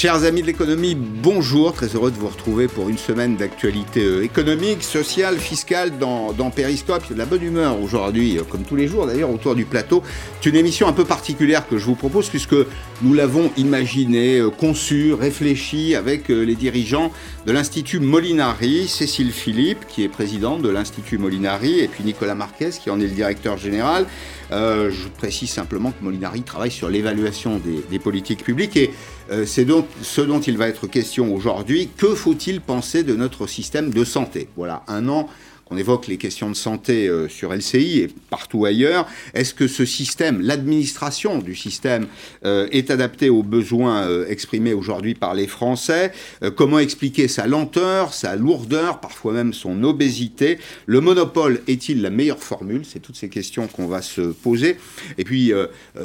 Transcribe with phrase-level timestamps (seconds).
[0.00, 4.22] Chers amis de l'économie, bonjour, très heureux de vous retrouver pour une semaine d'actualité euh,
[4.22, 6.52] économique, sociale, fiscale dans, dans.
[6.56, 9.56] Il y a de la bonne humeur aujourd'hui, euh, comme tous les jours d'ailleurs, autour
[9.56, 10.04] du plateau.
[10.40, 12.54] C'est une émission un peu particulière que je vous propose puisque
[13.02, 17.10] nous l'avons imaginée, euh, conçue, réfléchie avec les dirigeants
[17.44, 22.70] de l'Institut Molinari, Cécile Philippe qui est présidente de l'Institut Molinari et puis Nicolas Marquez
[22.80, 24.06] qui en est le directeur général.
[24.50, 28.90] Je précise simplement que Molinari travaille sur l'évaluation des, des politiques publiques et
[29.30, 31.90] euh, c'est donc ce dont il va être question aujourd'hui.
[31.96, 34.48] Que faut-il penser de notre système de santé?
[34.56, 35.28] Voilà, un an
[35.70, 39.84] on évoque les questions de santé euh, sur LCI et partout ailleurs, est-ce que ce
[39.84, 42.06] système, l'administration du système,
[42.44, 46.12] euh, est adaptée aux besoins euh, exprimés aujourd'hui par les Français?
[46.56, 50.58] Comment expliquer sa lenteur, sa lourdeur, parfois même son obésité?
[50.86, 52.82] Le monopole est-il la meilleure formule?
[52.84, 54.76] C'est toutes ces questions qu'on va se poser.
[55.18, 55.52] Et puis,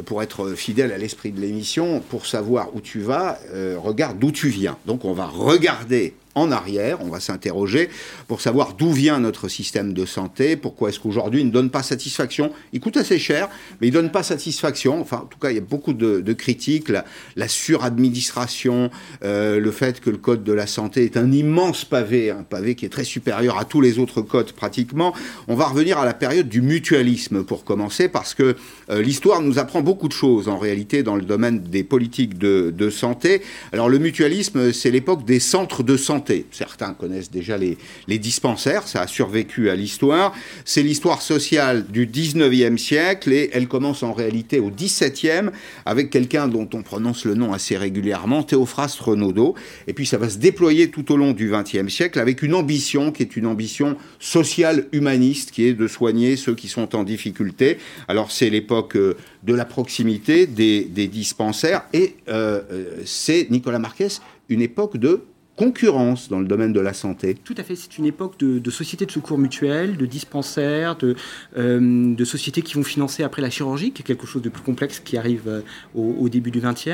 [0.06, 3.40] pour être fidèle à l'esprit de l'émission, pour savoir où tu vas,
[3.78, 4.78] regarde d'où tu viens.
[4.86, 7.90] Donc, on va regarder en arrière, on va s'interroger
[8.28, 11.84] pour savoir d'où vient notre système de santé, pourquoi est-ce qu'aujourd'hui il ne donne pas
[11.84, 12.52] satisfaction.
[12.72, 15.00] Il coûte assez cher, mais il ne donne pas satisfaction.
[15.00, 18.90] Enfin, en tout cas, il y a beaucoup de, critiques, la, suradministration,
[19.24, 22.76] euh, le fait que le code de la santé est un immense pavé, un pavé
[22.76, 25.14] qui est très supérieur à tous les autres codes pratiquement.
[25.48, 28.56] On va revenir à la période du mutualisme pour commencer, parce que
[28.90, 32.90] euh, l'histoire nous apprend beaucoup de choses en réalité dans le domaine des politiques de
[32.90, 33.42] santé.
[33.72, 37.78] Alors le mutualisme, c'est l'époque des centres de santé Certains connaissent déjà les,
[38.20, 40.34] dispensaires, ça a survécu à l'histoire.
[40.66, 45.52] C'est l'histoire sociale du 19e siècle et elle commence en réalité au 17e
[45.86, 49.56] avec quelqu'un dont on prononce le nom assez régulièrement, Théophraste Renaudot.
[49.88, 53.12] Et puis ça va se déployer tout au long du 20e siècle avec une ambition
[53.12, 57.78] qui est une ambition sociale humaniste qui est de soigner ceux qui sont en difficulté.
[58.08, 64.08] Alors c'est l'époque euh, de la proximité des, dispensaires et euh, euh, c'est Nicolas Marquez
[64.50, 65.22] une époque de
[65.56, 67.36] concurrence dans le domaine de la santé.
[67.36, 71.16] Tout à fait, c'est une époque de, sociétés de secours mutuels, de dispensaires, de,
[71.58, 74.64] euh, de, sociétés qui vont financer après la chirurgie, qui est quelque chose de plus
[74.64, 75.62] complexe qui arrive euh,
[75.94, 76.90] au, début du XXe.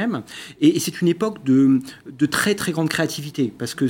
[0.60, 1.80] Et, et c'est une époque de,
[2.30, 3.86] très très grande créativité, parce que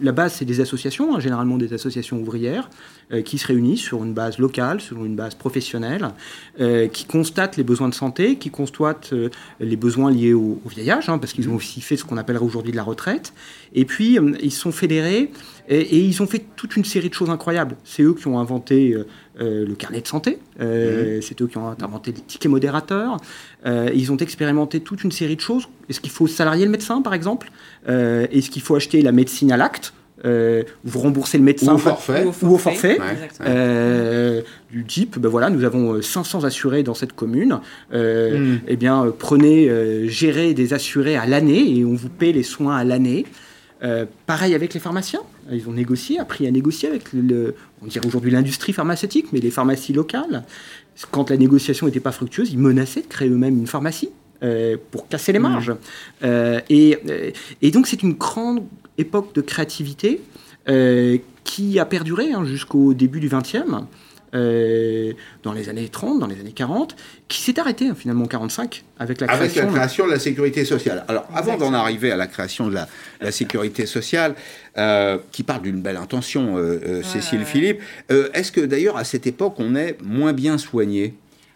[0.00, 2.70] la base, c'est des associations, hein, généralement des associations ouvrières,
[3.24, 6.08] qui se réunissent sur une base locale, sur une base professionnelle,
[6.92, 9.14] qui constatent les besoins de santé, qui constatent
[9.60, 12.44] les besoins liés au, au vieillage, hein, parce qu'ils ont aussi fait ce qu'on appellerait
[12.44, 13.32] aujourd'hui de la retraite.
[13.74, 15.30] Et puis, euh, ils sont fédérés
[15.68, 17.76] et, ils ont fait toute une série de choses incroyables.
[17.84, 19.06] C'est eux qui ont inventé euh,
[19.40, 21.20] euh, le carnet de santé, mhm.
[21.22, 23.16] c'est eux qui ont inventé les tickets modérateurs.
[23.66, 25.68] ils ont expérimenté toute une série de choses.
[25.88, 27.50] Est-ce qu'il faut salarier le médecin, par exemple?
[27.86, 29.92] Est-ce qu'il faut acheter la médecine à l'acte?
[30.24, 32.98] Vous remboursez le médecin ou au forfait, ou au forfait,
[34.70, 37.60] du type ben voilà nous avons 500 assurés dans cette commune
[37.92, 38.60] mhm.
[38.66, 42.84] eh bien prenez gérez des assurés à l'année et on vous paie les soins à
[42.84, 43.26] l'année
[43.84, 45.20] euh, pareil avec les pharmaciens.
[45.52, 49.50] Ils ont négocié, appris à négocier avec, le, on dirait aujourd'hui l'industrie pharmaceutique, mais les
[49.50, 50.44] pharmacies locales.
[51.10, 54.10] Quand la négociation n'était pas fructueuse, ils menaçaient de créer eux-mêmes une pharmacie
[54.42, 55.70] euh, pour casser les marges.
[55.70, 55.76] Mmh.
[56.24, 56.98] Euh, et,
[57.60, 58.62] et, donc c'est une grande
[58.98, 60.20] époque de créativité
[61.44, 63.64] qui a perduré hein, jusqu'au début du XXe.
[64.34, 65.12] Euh,
[65.44, 66.96] dans les années 30, dans les années 40,
[67.28, 70.18] qui s'est arrêté hein, finalement en 45 avec la avec création, la création de la
[70.18, 71.04] sécurité sociale.
[71.06, 74.34] Alors avant d'en arriver à la création de la, sécurité sociale,
[74.76, 79.54] euh, qui parle d'une belle intention, euh, Cécile Philippe, est-ce que d'ailleurs à cette époque
[79.58, 81.14] on est moins bien soigné?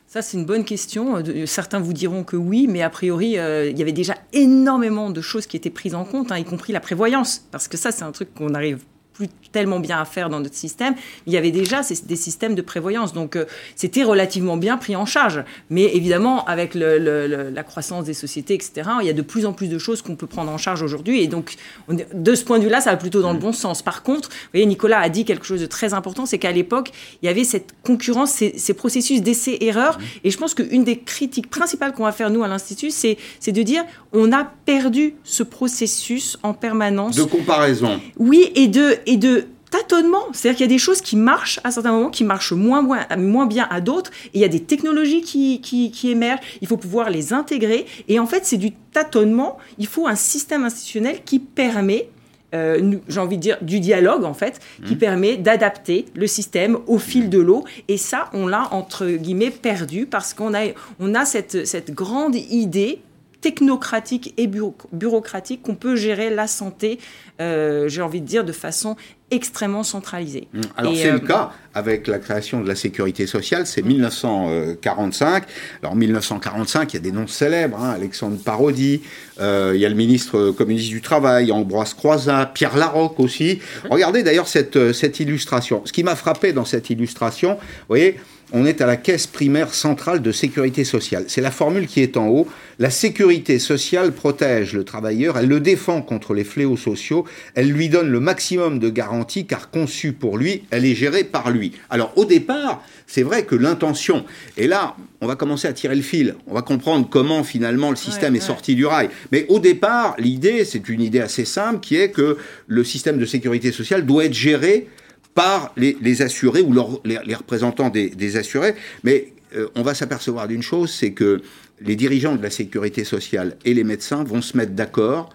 [0.08, 1.22] Ça, c'est une bonne question.
[1.44, 5.46] Certains vous diront que oui, mais a priori, il y avait déjà énormément de choses
[5.46, 7.44] qui étaient prises en compte, hein, y compris la prévoyance.
[7.50, 8.82] Parce que ça, c'est un truc qu'on arrive
[9.18, 10.94] plus tellement bien à faire dans notre système.
[11.26, 15.06] Il y avait déjà des systèmes de prévoyance, donc euh, c'était relativement bien pris en
[15.06, 15.42] charge.
[15.70, 19.66] Mais évidemment, avec la croissance des sociétés, etc., il y a de plus en plus
[19.66, 21.20] de choses qu'on peut prendre en charge aujourd'hui.
[21.20, 21.56] Et donc,
[21.88, 23.82] de ce point de vue-là, ça va plutôt dans le bon sens.
[23.82, 26.92] Par contre, vous voyez, Nicolas a dit quelque chose de très important, c'est qu'à l'époque,
[27.20, 29.98] il y avait cette concurrence, ces, processus d'essai-erreur.
[30.22, 33.16] Et je pense qu'une des critiques principales qu'on va faire, nous, à l'Institut, c'est
[33.48, 33.82] de dire
[34.12, 37.16] on a perdu ce processus en permanence.
[37.16, 38.00] De comparaison.
[38.18, 40.24] Oui, et de, et de tâtonnement.
[40.32, 43.06] C'est-à-dire qu'il y a des choses qui marchent à certains moments, qui marchent moins, moins,
[43.16, 44.10] moins bien à d'autres.
[44.26, 46.40] Et il y a des technologies qui, qui, émergent.
[46.60, 47.86] Il faut pouvoir les intégrer.
[48.08, 49.58] Et en fait, c'est du tâtonnement.
[49.78, 52.08] Il faut un système institutionnel qui permet
[52.54, 54.98] euh, j'ai envie de dire, du dialogue, en fait, qui mmh.
[54.98, 57.64] permet d'adapter le système au fil de l'eau.
[57.88, 60.60] Et ça, on l'a, entre guillemets, perdu parce qu'on a,
[60.98, 63.00] on a cette, cette grande idée
[63.40, 64.48] technocratique et
[64.92, 66.98] bureaucratique qu'on peut gérer la santé,
[67.40, 68.96] euh, j'ai envie de dire, de façon
[69.30, 70.48] extrêmement centralisé.
[70.52, 70.60] Mmh.
[70.76, 75.44] Alors c'est le cas avec la création de la sécurité sociale, c'est 1945.
[75.82, 79.02] Alors 1945, il y a des noms célèbres, hein, Alexandre Parodi,
[79.38, 83.60] il y a le ministre communiste du Travail, Ambroise Croizat, Pierre Larocque aussi.
[83.90, 85.82] Regardez d'ailleurs cette, cette illustration.
[85.84, 88.16] Ce qui m'a frappé dans cette illustration, vous voyez,
[88.52, 91.24] on est à la caisse primaire centrale de sécurité sociale.
[91.28, 92.48] C'est la formule qui est en haut.
[92.78, 97.88] La sécurité sociale protège le travailleur, elle le défend contre les fléaux sociaux, elle lui
[97.88, 101.72] donne le maximum de garanties car conçue pour lui, elle est gérée par lui.
[101.90, 104.24] Alors au départ, c'est vrai que l'intention,
[104.56, 107.96] et là on va commencer à tirer le fil, on va comprendre comment finalement le
[107.96, 109.10] système est sorti du rail.
[109.32, 112.36] Mais au départ, l'idée, c'est une idée assez simple qui est que
[112.66, 114.88] le système de sécurité sociale doit être géré
[115.34, 116.74] par les, assurés ou
[117.04, 118.74] les, représentants des, assurés.
[119.04, 121.42] Mais euh, on va s'apercevoir d'une chose, c'est que
[121.80, 125.30] les dirigeants de la sécurité sociale et les médecins vont se mettre d'accord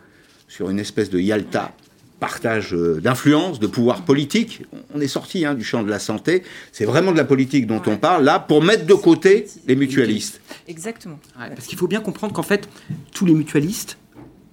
[0.50, 1.74] sur une espèce de Yalta,
[2.20, 4.62] partage euh, d'influence, de pouvoir politique.
[4.94, 6.44] On est sorti hein, du champ de la santé.
[6.72, 10.42] C'est vraiment de la politique dont on parle là pour mettre de côté les mutualistes.
[10.68, 11.20] Exactement.
[11.38, 12.70] parce qu'il faut bien comprendre qu'en fait,
[13.14, 13.98] tous les mutualistes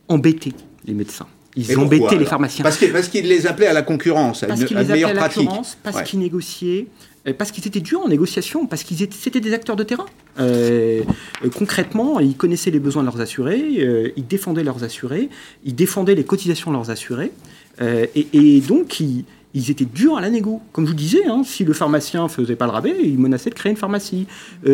[0.08, 0.52] embêtaient
[0.84, 1.26] les médecins.
[1.56, 2.62] Ils embêtaient les pharmaciens.
[2.62, 2.78] Parce
[3.08, 5.48] qu'ils les appelaient à la concurrence, à parce une, meilleure pratique.
[5.82, 9.52] Parce qu'ils négociaient, euh, parce qu'ils étaient durs en négociation, parce qu'ils étaient, c'était des
[9.52, 10.06] acteurs de terrain.
[10.38, 11.02] Euh,
[11.44, 15.28] euh, concrètement, ils connaissaient les besoins de leurs assurés, ils défendaient leurs assurés,
[15.64, 17.32] ils défendaient les cotisations de leurs assurés,
[17.80, 19.24] et, donc ils,
[19.54, 20.60] étaient durs à la négo.
[20.72, 23.54] Comme je vous disais, hein, si le pharmacien faisait pas le rabais, il menaçait de
[23.54, 24.26] créer une pharmacie.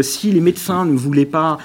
[0.03, 1.59] si les médecins ne voulaient pas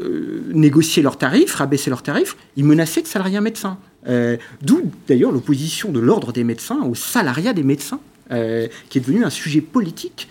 [0.00, 3.78] euh, négocier leurs tarifs, rabaisser leurs tarifs, ils menaçaient de salarier un médecin.
[4.06, 9.00] Euh, d'où d'ailleurs l'opposition de l'ordre des médecins au salariat des médecins, euh, qui est
[9.00, 10.28] devenu un sujet politique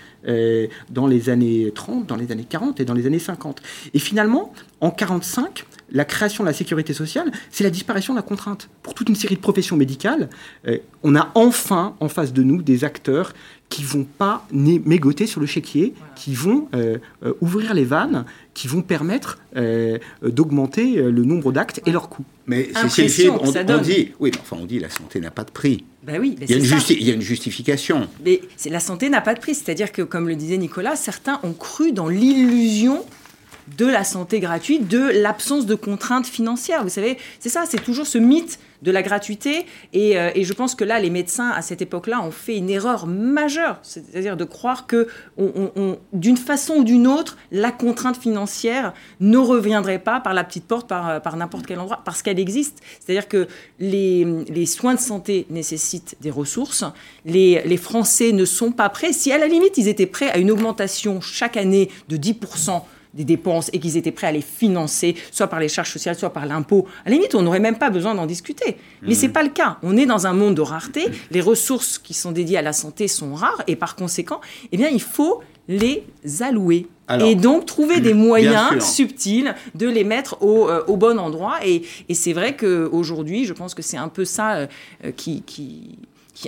[0.90, 3.62] dans les années 30, dans les années 40 et dans les années 50.
[3.94, 8.24] Et finalement, en 45, la création de la sécurité sociale, c'est la disparition de la
[8.24, 8.70] contrainte.
[8.84, 10.30] Pour toute une série de professions médicales,
[11.04, 13.34] on a enfin en face de nous des acteurs
[13.70, 16.68] qui vont pas mégoter sur le chéquier, qui vont
[17.40, 18.26] ouvrir les vannes,
[18.58, 22.26] qui vont permettre euh, d'augmenter euh, le nombre d'actes et leurs coûts.
[22.48, 25.86] Mais c'est on, on dit, oui, enfin on dit la santé n'a pas de prix.
[26.02, 28.08] Ben oui, il, y a une il, y a une justification.
[28.26, 31.54] Mais la santé n'a pas de prix, c'est-à-dire que, comme le disait Nicolas, certains ont
[31.54, 33.06] cru dans l'illusion
[33.76, 36.84] de la santé gratuite, de l'absence de contraintes financières.
[36.84, 39.66] Vous savez, c'est ça, c'est toujours ce mythe de la gratuité.
[39.96, 43.08] Euh, et, je pense que là, les médecins, à cette époque-là, ont fait une erreur
[43.08, 45.08] majeure, c'est-à-dire de croire que,
[46.14, 50.88] d'une façon ou d'une autre, la contrainte financière ne reviendrait pas par la petite porte,
[50.88, 52.82] par, par n'importe quel endroit, parce qu'elle existe.
[53.00, 53.48] C'est-à-dire que
[53.80, 56.84] les, les, soins de santé nécessitent des ressources.
[57.26, 59.14] Les, les Français ne sont pas prêts.
[59.14, 62.82] Si à la limite, ils étaient prêts à une augmentation chaque année de 10%,
[63.18, 66.32] des dépenses et qu'ils étaient prêts à les financer, soit par les charges sociales, soit
[66.32, 66.86] par l'impôt.
[67.04, 68.78] À la limite, on n'aurait même pas besoin d'en discuter.
[69.02, 69.78] Mais ce n'est pas le cas.
[69.84, 71.06] On est dans un monde de rareté.
[71.32, 74.40] Les ressources qui sont dédiées à la santé sont rares et par conséquent,
[74.72, 76.04] eh bien, il faut les
[76.42, 76.88] allouer.
[77.20, 81.60] et donc trouver des moyens subtils de les mettre au, euh, bon endroit.
[81.66, 81.84] Et,
[82.14, 84.68] c'est vrai qu'aujourd'hui, je pense que c'est un peu ça euh,
[85.16, 85.98] qui, qui,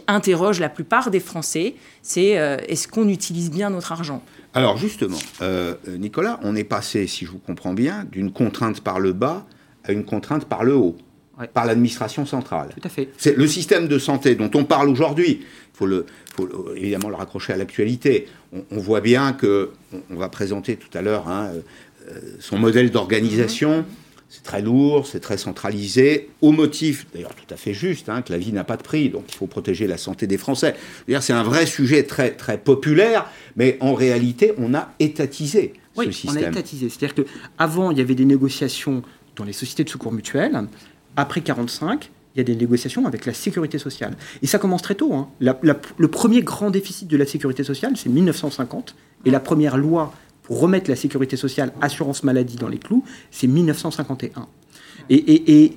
[0.08, 1.74] interroge la plupart des Français,
[2.04, 4.22] c'est euh, est-ce qu'on utilise bien notre argent?
[4.54, 9.00] Alors justement, euh, Nicolas, on est passé, si je vous comprends bien, d'une contrainte par
[9.00, 9.46] le bas
[9.84, 10.98] à une contrainte par le haut,
[11.54, 12.70] par l'administration centrale.
[12.74, 13.10] Tout à fait.
[13.18, 15.40] C'est le système de santé dont on parle aujourd'hui.
[15.42, 16.06] Il faut, le,
[16.36, 18.28] faut évidemment le raccrocher à l'actualité.
[18.72, 19.72] On, voit bien que
[20.10, 21.52] on, va présenter tout à l'heure hein,
[22.10, 23.86] euh, son modèle d'organisation.
[24.30, 28.32] C'est très lourd, c'est très centralisé, au motif, d'ailleurs tout à fait juste, hein, que
[28.32, 30.76] la vie n'a pas de prix, donc il faut protéger la santé des Français.
[31.20, 36.44] C'est un vrai sujet très, très populaire, mais en réalité, on a étatisé ce système.
[36.44, 36.90] on a étatisé.
[36.90, 39.02] C'est-à-dire qu'avant, il y avait des négociations
[39.36, 40.68] dans les sociétés de secours mutuels.
[41.16, 44.16] Après 1945, il y a des négociations avec la sécurité sociale.
[44.44, 45.12] Et ça commence très tôt.
[45.14, 45.30] Hein.
[45.40, 48.96] le premier grand déficit de la sécurité sociale, c'est 1950.
[49.26, 50.14] Et la première loi
[50.50, 54.48] remettre la sécurité sociale, assurance maladie dans les clous, c'est 1951.
[55.10, 55.76] Et,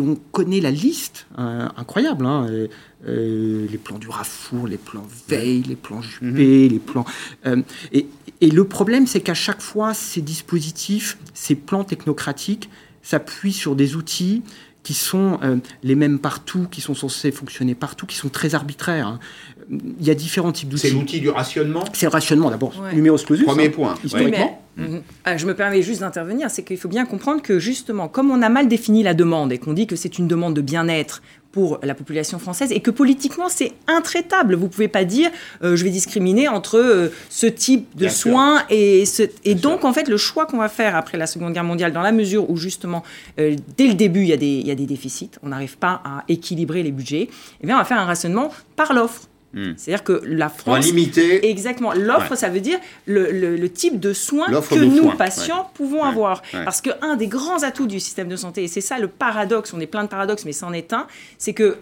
[0.00, 2.26] on connaît la liste euh, incroyable.
[2.26, 2.68] Hein, euh,
[3.06, 6.72] euh, les plans du Rafour, les plans Veil, les plans Juppé, mhm.
[6.72, 7.04] les plans.
[7.92, 8.06] et,
[8.40, 12.70] le problème, c'est qu'à chaque fois, ces dispositifs, ces plans technocratiques
[13.02, 14.42] s'appuient sur des outils
[14.82, 15.38] qui sont
[15.82, 19.18] les mêmes partout, qui sont censés fonctionner partout, qui sont très arbitraires.
[19.72, 20.88] Hein il y a différents types d'outils.
[20.88, 23.46] C'est l'outil du rationnement C'est le rationnement d'abord, numéros clausus.
[23.46, 23.94] Premier point.
[24.04, 24.60] Historiquement.
[24.76, 25.02] Mhm.
[25.24, 28.42] Ah, je me permets juste d'intervenir, c'est qu'il faut bien comprendre que justement, comme on
[28.42, 31.78] a mal défini la demande et qu'on dit que c'est une demande de bien-être pour
[31.84, 34.56] la population française et que politiquement c'est intraitable.
[34.56, 35.30] Vous pouvez pas dire
[35.62, 39.22] euh, je vais discriminer entre euh, ce type de soins et ce...
[39.44, 42.02] et donc en fait le choix qu'on va faire après la Seconde Guerre mondiale dans
[42.02, 43.04] la mesure où justement
[43.38, 45.78] euh, dès le début il y, a des, il y a des déficits, on n'arrive
[45.78, 47.28] pas à équilibrer les budgets,
[47.60, 49.28] eh bien on va faire un rationnement par l'offre.
[49.54, 49.72] Hmm.
[49.76, 50.84] C'est-à-dire que la France.
[50.84, 51.48] limiter.
[51.48, 51.92] Exactement.
[51.92, 56.42] L'offre, ça veut dire le, type de soins que nous, patients, pouvons avoir.
[56.52, 59.80] Parce qu'un des grands atouts du système de santé, et c'est ça le paradoxe, on
[59.80, 61.06] est plein de paradoxes, mais c'en est un,
[61.38, 61.78] c'est que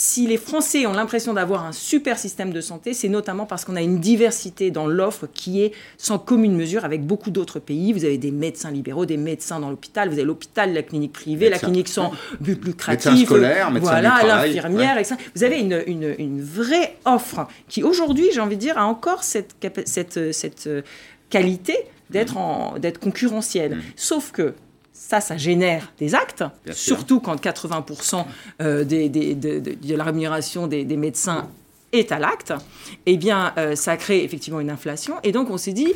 [0.00, 3.76] si les Français ont l'impression d'avoir un super système de santé, c'est notamment parce qu'on
[3.76, 7.92] a une diversité dans l'offre qui est sans commune mesure avec beaucoup d'autres pays.
[7.92, 11.50] Vous avez des médecins libéraux, des médecins dans l'hôpital, vous avez l'hôpital, la clinique privée,
[11.50, 15.16] la clinique sans but lucratif, médecin scolaire, médecin voilà, l'infirmière, etc.
[15.34, 19.22] Vous avez une, une, une vraie offre qui aujourd'hui, j'ai envie de dire, a encore
[19.22, 19.54] cette,
[19.84, 20.80] cette, cette euh,
[21.28, 21.76] qualité
[22.08, 22.92] d'être mmh.
[23.02, 23.76] concurrentielle.
[23.76, 23.82] Mmh.
[23.96, 24.54] Sauf que
[25.00, 28.26] ça, ça génère des actes, surtout quand 80%
[28.60, 31.48] euh, de, la rémunération des, médecins
[31.92, 32.52] est à l'acte.
[33.06, 35.14] Eh bien, euh, ça crée effectivement une inflation.
[35.24, 35.94] Et donc, on s'est dit,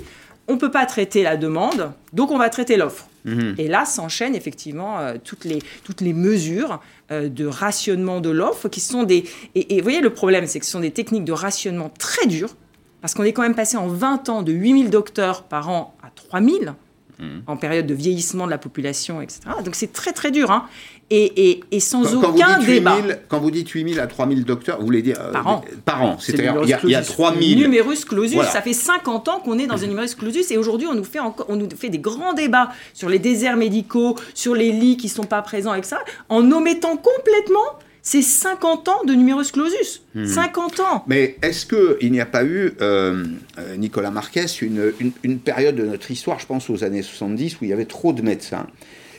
[0.49, 3.07] on ne peut pas traiter la demande, donc on va traiter l'offre.
[3.27, 3.55] Mhm.
[3.59, 6.81] Et là s'enchaînent effectivement euh, toutes, les, toutes les mesures
[7.11, 9.25] de rationnement de l'offre qui sont des...
[9.55, 12.27] Et, et, vous voyez, le problème, c'est que ce sont des techniques de rationnement très
[12.27, 12.57] dures,
[13.03, 16.09] parce qu'on est quand même passé en 20 ans de 8000 docteurs par an à
[16.09, 16.75] 3000.
[17.19, 17.25] Mmh.
[17.47, 19.43] en période de vieillissement de la population, etc.
[19.65, 20.51] Donc c'est très très dur.
[20.51, 20.67] Hein.
[21.11, 22.97] Et, et, sans aucun débat.
[23.29, 25.17] quand vous dites 8000 à 3000 docteurs, vous voulez dire.
[25.21, 25.65] Euh, par an.
[25.85, 26.17] Par an.
[26.19, 27.59] C'est-à-dire, il y, y a 3000.
[27.59, 28.41] Numerus clausus.
[28.51, 30.51] Ça fait 50 ans qu'on est dans un numerus clausus.
[30.51, 34.17] Et aujourd'hui, on, nous fait on nous fait des grands débats sur les déserts médicaux,
[34.35, 39.05] sur les lits qui ne sont pas présents, ça, en omettant complètement c'est 50 ans
[39.07, 40.03] de numerus clausus.
[40.15, 40.83] 50 hmm.
[40.83, 41.05] ans.
[41.09, 43.25] Mais est-ce qu'il n'y a pas eu, euh,
[43.59, 44.93] euh, Nicolas Marquez, une,
[45.25, 48.13] une, période de notre histoire, je pense aux années 70, où il y avait trop
[48.13, 48.67] de médecins?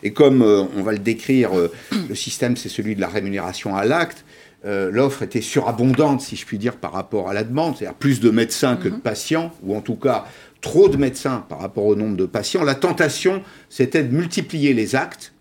[0.03, 3.85] Et comme euh, on va le décrire, le système c'est celui de la rémunération à
[3.85, 4.23] l'acte,
[4.63, 8.29] l'offre était surabondante, si je puis dire, par rapport à la demande, c'est-à-dire plus de
[8.29, 9.01] médecins que de mhm.
[9.01, 10.25] patients, ou en tout cas
[10.61, 12.63] trop de médecins par rapport au nombre de patients.
[12.63, 15.34] La tentation, c'était de multiplier les actes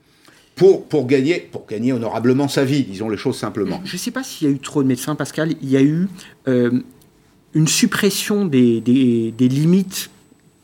[0.55, 3.81] pour, pour, gagner, pour gagner honorablement sa vie, disons les choses simplement.
[3.85, 5.55] Je ne sais pas s'il y a eu trop de médecins, Pascal.
[5.63, 6.09] Il y a eu
[6.49, 6.81] euh,
[7.55, 10.11] une suppression des, des, limites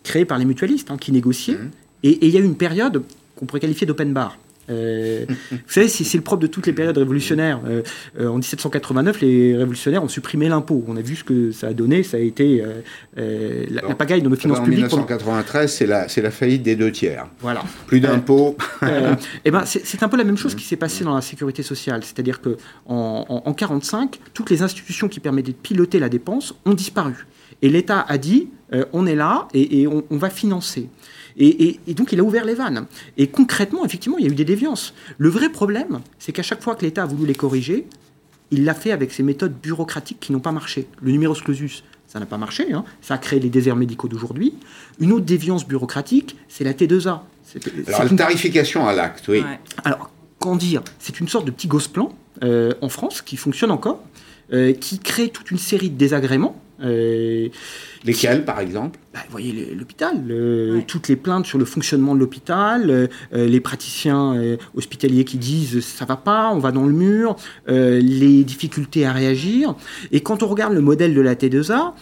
[0.05, 1.55] créées par les mutualistes hein, qui négociaient.
[1.55, 1.71] Mmh.
[2.05, 3.03] Et, et, il y a eu une période
[3.37, 4.39] qu'on pourrait qualifier d'open bar.
[4.71, 7.61] Euh, vous savez, c'est le propre de toutes les périodes révolutionnaires.
[7.67, 7.83] Euh,
[8.19, 10.85] euh, en 1789, les révolutionnaires ont supprimé l'impôt.
[10.87, 12.03] On a vu ce que ça a donné.
[12.03, 12.63] Ça a été
[13.17, 14.85] la, pagaille dans nos finances publiques.
[14.93, 17.27] En 1993, c'est la, la faillite des deux tiers.
[17.41, 17.63] Voilà.
[17.87, 18.57] Plus d'impôts.
[19.45, 22.03] eh ben, c'est un peu la même chose qui s'est passé dans la sécurité sociale.
[22.05, 26.75] C'est-à-dire qu'en en, en 45, toutes les institutions qui permettaient de piloter la dépense ont
[26.75, 27.27] disparu.
[27.63, 28.49] Et l'État a dit,
[28.93, 30.89] on est là et, on, on va financer.
[31.37, 32.87] Et, donc, il a ouvert les vannes.
[33.17, 34.95] Et concrètement, effectivement, il y a eu des déviances.
[35.19, 37.87] Le vrai problème, c'est qu'à chaque fois que l'État a voulu les corriger,
[38.51, 40.87] il l'a fait avec ses méthodes bureaucratiques qui n'ont pas marché.
[41.03, 42.73] Le numerus clausus, ça n'a pas marché.
[42.73, 42.85] Hein.
[43.01, 44.55] Ça a créé les déserts médicaux d'aujourd'hui.
[44.99, 47.21] Une autre déviance bureaucratique, c'est la T2A.
[47.87, 49.43] Alors, une tarification à l'acte, oui.
[49.85, 50.83] Alors, qu'en dire?
[50.99, 52.13] C'est une sorte de petit gosse-plan
[52.43, 54.03] euh, en France qui fonctionne encore,
[54.53, 56.61] euh, qui crée toute une série de désagréments.
[56.83, 57.49] Euh,
[58.05, 58.99] Lesquels, par exemple?
[59.13, 60.23] Bah, Vous voyez, l'hôpital,
[60.87, 65.37] toutes les plaintes sur le fonctionnement de l'hôpital, euh, euh, les praticiens euh, hospitaliers qui
[65.37, 69.75] disent ça va pas, on va dans le mur, les difficultés à réagir.
[70.13, 71.93] Et quand on regarde le modèle de la T2A,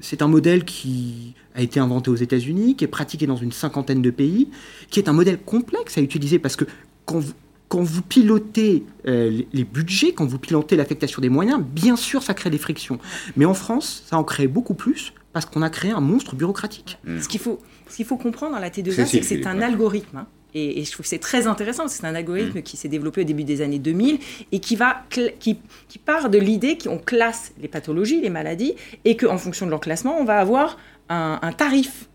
[0.00, 4.02] c'est un modèle qui a été inventé aux États-Unis, qui est pratiqué dans une cinquantaine
[4.02, 4.48] de pays,
[4.90, 6.64] qui est un modèle complexe à utiliser parce que
[7.04, 7.32] quand vous,
[7.68, 12.34] quand vous pilotez euh, les budgets, quand vous pilotez l'affectation des moyens, bien sûr, ça
[12.34, 12.98] crée des frictions.
[13.36, 16.98] Mais en France, ça en crée beaucoup plus parce qu'on a créé un monstre bureaucratique.
[17.04, 17.20] Mm.
[17.20, 20.18] Ce qu'il faut, faut comprendre dans la T2A, c'est que c'est un algorithme.
[20.18, 20.26] Hein.
[20.54, 22.62] Et, je trouve que c'est très intéressant, c'est un algorithme mm.
[22.62, 24.18] qui s'est développé au début des années 2000
[24.52, 25.58] et qui, va qui,
[25.88, 29.80] qui part de l'idée qu'on classe les pathologies, les maladies, et qu'en fonction de leur
[29.80, 32.08] classement, on va avoir un, un tarif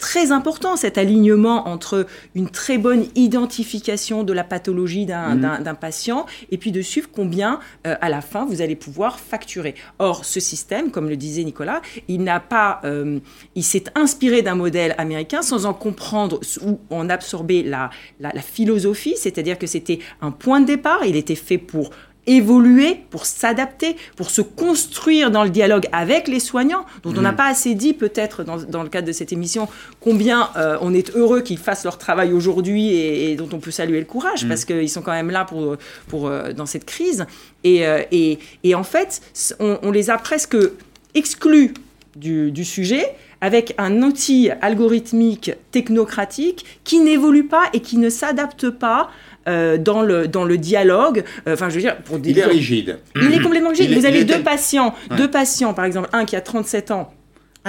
[0.00, 5.76] très important cet alignement entre une très bonne identification de la pathologie d'un mmh.
[5.78, 9.74] patient et puis de suivre combien euh, à la fin vous allez pouvoir facturer.
[9.98, 13.20] Or, ce système, comme le disait Nicolas, il n'a pas, euh,
[13.54, 19.14] il s'est inspiré d'un modèle américain sans en comprendre ou en absorber la, la philosophie,
[19.16, 21.90] c'est-à-dire que c'était un point de départ, il était fait pour
[22.30, 27.32] évoluer, pour s'adapter, pour se construire dans le dialogue avec les soignants, dont on n'a
[27.32, 27.36] mm.
[27.36, 29.68] pas assez dit peut-être dans, le cadre de cette émission,
[30.00, 33.98] combien euh, on est heureux qu'ils fassent leur travail aujourd'hui et, dont on peut saluer
[33.98, 34.48] le courage, mm.
[34.48, 37.26] parce qu'ils sont quand même là pour, pour, euh, dans cette crise.
[37.64, 39.20] Et, euh, et, et en fait,
[39.58, 40.56] on, les a presque
[41.14, 41.74] exclus
[42.14, 48.70] du, du sujet avec un outil algorithmique technocratique qui n'évolue pas et qui ne s'adapte
[48.70, 49.10] pas
[49.50, 51.24] euh, dans, le, dans le dialogue.
[51.46, 52.98] Euh, enfin, je veux dire, pour des, il est rigide.
[53.16, 53.92] Il est complètement rigide.
[53.92, 57.12] Vous avez deux patients, deux patients, par exemple, un qui a 37 ans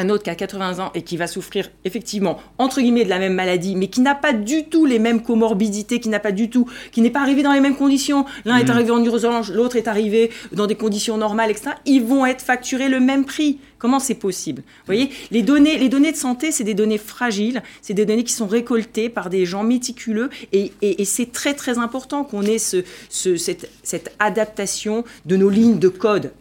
[0.01, 3.19] un autre qui a 80 ans et qui va souffrir effectivement entre guillemets de la
[3.19, 6.49] même maladie, mais qui n'a pas du tout les mêmes comorbidités, qui n'a pas du
[6.49, 8.25] tout, qui n'est pas arrivé dans les mêmes conditions.
[8.45, 8.71] L'un est mmh.
[8.71, 11.71] arrivé en urgence, l'autre est arrivé dans des conditions normales, etc.
[11.85, 13.59] Ils vont être facturés le même prix.
[13.77, 14.61] Comment c'est possible?
[14.61, 18.23] Vous voyez, les données, les données de santé, c'est des données fragiles, c'est des données
[18.23, 20.71] qui sont récoltées par des gens méticuleux, et,
[21.03, 26.31] c'est très très important qu'on ait ce, cette, cette, adaptation de nos lignes de code.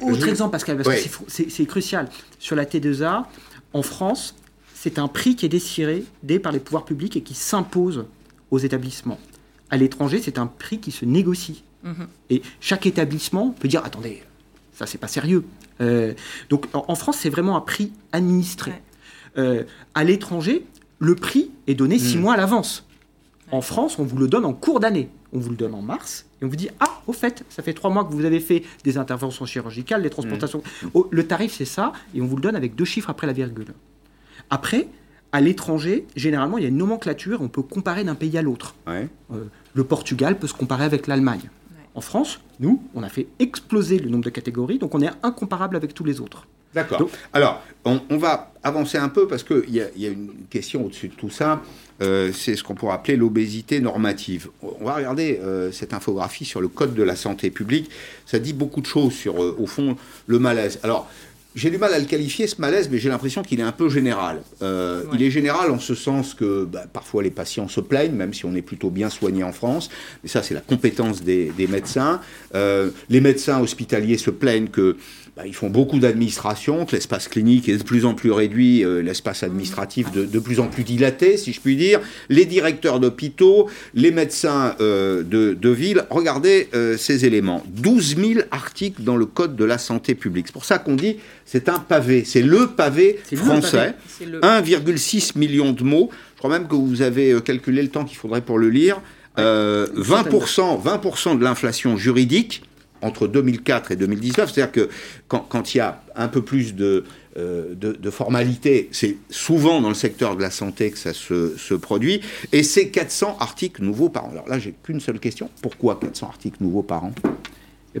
[0.00, 2.08] Autre exemple, Pascal, parce que c'est crucial.
[2.38, 3.24] Sur la T2A,
[3.72, 4.34] en France,
[4.74, 8.06] c'est un prix qui est décidé par les pouvoirs publics et qui s'impose
[8.50, 9.18] aux établissements.
[9.70, 11.62] À l'étranger, c'est un prix qui se négocie.
[11.84, 12.06] Mhm.
[12.30, 14.22] Et chaque établissement peut dire attendez,
[14.72, 15.44] ça c'est pas sérieux.
[15.80, 16.14] Euh,
[16.50, 18.72] donc en, France, c'est vraiment un prix administré.
[19.36, 20.66] à l'étranger,
[20.98, 22.22] le prix est donné six mhm.
[22.22, 22.84] mois à l'avance.
[23.50, 25.10] En France, on vous le donne en cours d'année.
[25.32, 27.72] On vous le donne en mars et on vous dit Ah, au fait, ça fait
[27.72, 30.62] trois mois que vous avez fait des interventions chirurgicales, des transplantations.
[30.82, 30.86] Mmh.
[30.94, 33.32] Oh, le tarif, c'est ça, et on vous le donne avec deux chiffres après la
[33.32, 33.74] virgule.
[34.50, 34.88] Après,
[35.32, 38.74] à l'étranger, généralement, il y a une nomenclature, on peut comparer d'un pays à l'autre.
[38.88, 39.06] Euh,
[39.72, 41.50] le Portugal peut se comparer avec l'Allemagne.
[41.94, 45.76] En France, nous, on a fait exploser le nombre de catégories, donc on est incomparable
[45.76, 46.46] avec tous les autres.
[46.74, 47.10] D'accord.
[47.34, 51.14] Alors, on, va avancer un peu parce qu'il y, y, a une question au-dessus de
[51.14, 51.60] tout ça.
[52.02, 54.48] Euh, c'est ce qu'on pourrait appeler l'obésité normative.
[54.62, 57.90] On va regarder euh, cette infographie sur le Code de la santé publique.
[58.26, 60.80] Ça dit beaucoup de choses sur, euh, au fond, le malaise.
[60.82, 61.08] Alors,
[61.54, 63.90] j'ai du mal à le qualifier, ce malaise, mais j'ai l'impression qu'il est un peu
[63.90, 64.40] général.
[64.62, 68.46] Il est général en ce sens que bah, parfois les patients se plaignent, même si
[68.46, 69.90] on est plutôt bien soigné en France.
[70.22, 72.22] Mais ça, c'est la compétence des, des médecins.
[72.54, 74.96] les médecins hospitaliers se plaignent que
[75.34, 79.00] bah, ils font beaucoup d'administration, que l'espace clinique est de plus en plus réduit, euh,
[79.00, 82.00] l'espace administratif de, de, plus en plus dilaté, si je puis dire.
[82.28, 87.64] Les directeurs d'hôpitaux, les médecins euh, de, de, ville, regardez euh, ces éléments.
[87.68, 90.48] 12 000 articles dans le Code de la santé publique.
[90.48, 93.94] C'est pour ça qu'on dit c'est un pavé, c'est le pavé français.
[94.20, 96.10] 1,6 million de mots.
[96.34, 99.00] Je crois même que vous avez calculé le temps qu'il faudrait pour le lire.
[99.38, 102.62] 20%, 20 de l'inflation juridique
[103.02, 104.52] entre 2004 et 2019.
[104.52, 104.88] C'est-à-dire que
[105.28, 107.04] quand, il y a un peu plus de,
[107.36, 107.74] euh,
[108.90, 112.20] c'est souvent dans le secteur de la santé que ça se, produit.
[112.52, 114.30] Et c'est 400 articles nouveaux par an.
[114.30, 115.50] Alors là, j'ai qu'une seule question.
[115.62, 117.12] Pourquoi 400 articles nouveaux par an?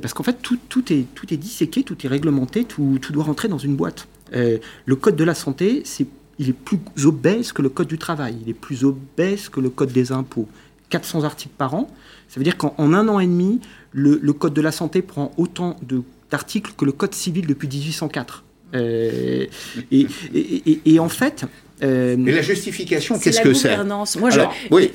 [0.00, 3.48] Parce qu'en fait, tout, tout, est, tout est disséqué, tout est réglementé, tout, doit rentrer
[3.48, 4.08] dans une boîte.
[4.34, 5.82] Euh, le code de la santé,
[6.38, 9.68] il est plus obèse que le code du travail, il est plus obèse que le
[9.68, 10.48] code des impôts.
[10.88, 11.90] 400 articles par an,
[12.28, 13.60] ça veut dire qu'en un an et demi,
[13.92, 15.76] le, Code de la santé prend autant
[16.30, 18.44] d'articles que le Code civil depuis 1804.
[18.74, 19.46] Euh,
[19.90, 21.44] et, en fait.
[21.82, 23.76] Euh, et la justification, qu'est-ce que c'est?
[24.18, 24.90] Moi, je, oui.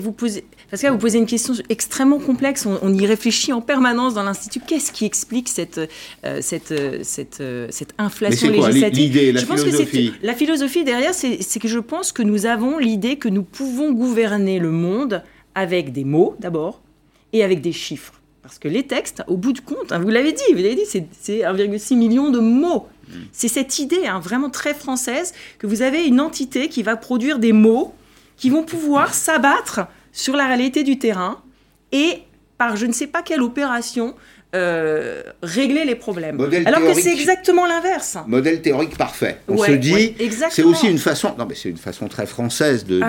[0.00, 2.66] vous posez, parce que vous posez une question extrêmement complexe.
[2.66, 4.60] On, y réfléchit en permanence dans l'institut.
[4.64, 5.80] Qu'est-ce qui explique cette
[6.24, 9.32] euh, cette, cette, cette inflation législative?
[9.32, 10.12] la je pense philosophie?
[10.20, 13.92] Que la philosophie derrière, c'est que je pense que nous avons l'idée que nous pouvons
[13.92, 15.22] gouverner le monde
[15.54, 16.82] avec des mots d'abord
[17.32, 18.12] et avec des chiffres.
[18.46, 20.86] Parce que les textes, au bout du compte, hein, vous l'avez dit, vous l'avez dit,
[20.86, 22.86] c'est 1,6 million de mots.
[23.08, 23.12] Mm.
[23.32, 27.40] C'est cette idée hein, vraiment très française que vous avez une entité qui va produire
[27.40, 27.92] des mots
[28.36, 29.80] qui vont pouvoir s'abattre
[30.12, 31.42] sur la réalité du terrain
[31.90, 32.22] et
[32.58, 34.14] par je ne sais pas quelle opération
[34.54, 36.40] euh, régler les problèmes.
[36.64, 38.16] Alors que c'est exactement l'inverse.
[38.26, 39.38] Modèle théorique parfait.
[39.48, 40.14] On se dit,
[40.50, 43.00] c'est aussi une façon, non mais c'est une façon très française de,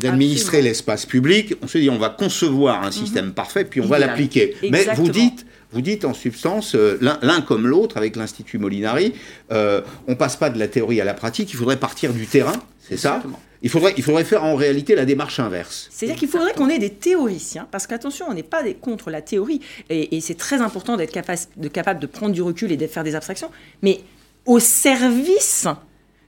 [0.00, 1.54] d'administrer l'espace public.
[1.62, 2.92] On se dit, on va concevoir un mhm.
[2.92, 4.56] système parfait, puis on va l'appliquer.
[4.70, 9.14] Mais vous dites, vous dites en substance, euh, l'un comme l'autre, avec l'Institut Molinari,
[9.52, 12.56] euh, on passe pas de la théorie à la pratique, il faudrait partir du terrain,
[12.80, 13.22] c'est ça?
[13.62, 15.88] Il faudrait, il faudrait faire en réalité la démarche inverse.
[15.90, 19.60] C'est-à-dire qu'il faudrait qu'on ait des théoriciens, parce qu'attention, on n'est pas contre la théorie,
[19.88, 23.04] et, c'est très important d'être capable de, capable de prendre du recul et de faire
[23.04, 23.50] des abstractions,
[23.82, 24.00] mais
[24.46, 25.68] au service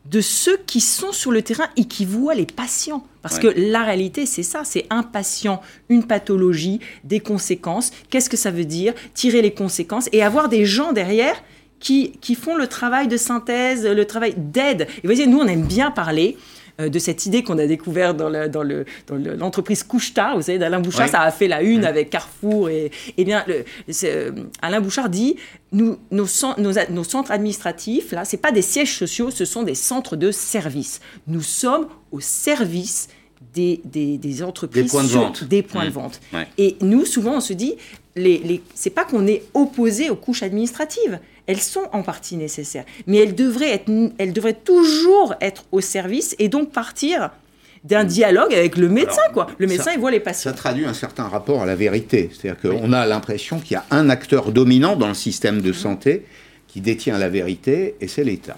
[0.05, 3.05] de ceux qui sont sur le terrain et qui voient les patients.
[3.23, 7.91] Parce que la réalité, c'est ça, c'est un patient, une pathologie, des conséquences.
[8.11, 8.93] Qu'est-ce que ça veut dire?
[9.15, 11.43] Tirer les conséquences et avoir des gens derrière
[11.81, 14.83] qui, qui font le travail de synthèse, le travail d'aide.
[14.83, 16.37] Et vous voyez, nous, on aime bien parler
[16.79, 18.29] de cette idée qu'on a découverte dans,
[19.39, 20.35] l'entreprise Coucheta.
[20.35, 22.69] Vous savez, d'Alain Bouchard, ça a fait la une avec Carrefour.
[22.69, 25.37] Et, eh bien, euh, Alain Bouchard dit
[25.73, 30.31] nous, nos, centres administratifs, là, ce pas des sièges sociaux, ce sont des centres de
[30.31, 31.01] service.
[31.27, 33.09] Nous sommes au service
[33.55, 34.85] des, entreprises.
[34.85, 35.45] Des points de vente.
[35.45, 35.93] Des points de mmh.
[35.93, 36.21] vente.
[36.59, 37.75] Et nous, souvent, on se dit
[38.17, 41.19] les, les, c'est pas qu'on est opposé aux couches administratives.
[41.47, 46.35] Elles sont en partie nécessaires, mais elles devraient, être, elles devraient toujours être au service
[46.39, 47.31] et donc partir
[47.85, 49.47] d'un dialogue avec le médecin, quoi.
[49.59, 50.51] Le médecin, il voit les patients.
[50.51, 52.31] Ça traduit un certain rapport à la vérité.
[52.33, 56.25] C'est-à-dire qu'on a l'impression qu'il y a un acteur dominant dans le système de santé
[56.67, 58.57] qui détient la vérité, et c'est l'État.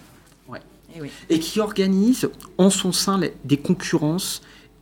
[0.95, 1.11] Et, oui.
[1.29, 4.41] et, qui organise en son sein des concurrences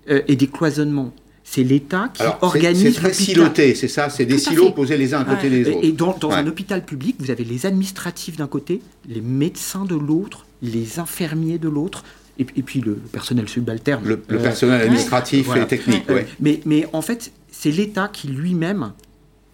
[0.09, 1.13] euh, et des cloisonnements.
[1.47, 2.95] C'est l'État qui organise.
[2.95, 5.85] C'est très siloté, c'est ça, c'est des silos posés les uns à côté des autres.
[5.85, 9.95] Et dans, dans un hôpital public, vous avez les administratifs d'un côté, les médecins de
[9.95, 12.03] l'autre, les infirmiers de l'autre,
[12.39, 14.05] et, puis le personnel subalterne.
[14.05, 16.23] Le, le personnel administratif et technique, oui.
[16.41, 18.93] Mais, mais en fait, c'est l'État qui lui-même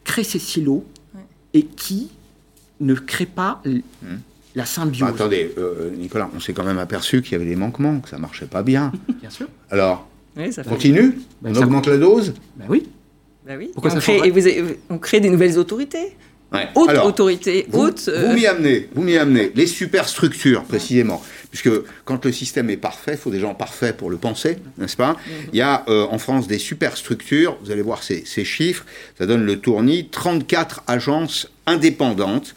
[0.04, 0.84] crée ces silos
[1.52, 2.08] et qui
[2.80, 3.62] ne crée pas
[4.54, 5.08] la symbiose.
[5.08, 8.08] Bah, attendez, euh, Nicolas, on s'est quand même aperçu qu'il y avait des manquements, que
[8.08, 8.92] ça marchait pas bien.
[9.20, 9.46] bien sûr.
[9.70, 10.08] Alors,
[10.50, 11.14] ça continue
[11.44, 12.88] On augmente la dose Ben oui.
[13.46, 13.70] Ben oui.
[13.72, 14.40] Pourquoi ça crée, et vous,
[14.90, 16.14] on crée des nouvelles autorités
[16.52, 16.66] Ouais.
[16.74, 18.08] Haute autorité, vous, haute.
[18.08, 19.52] Vous m'y amenez, vous m'y amenez.
[19.54, 21.22] Les superstructures, précisément.
[21.50, 21.70] Puisque
[22.04, 25.16] quand le système est parfait, il faut des gens parfaits pour le penser, n'est-ce pas?
[25.52, 28.84] Il y a euh, en France des superstructures, vous allez voir ces, ces, chiffres,
[29.16, 32.56] ça donne le tournis, 34 agences indépendantes.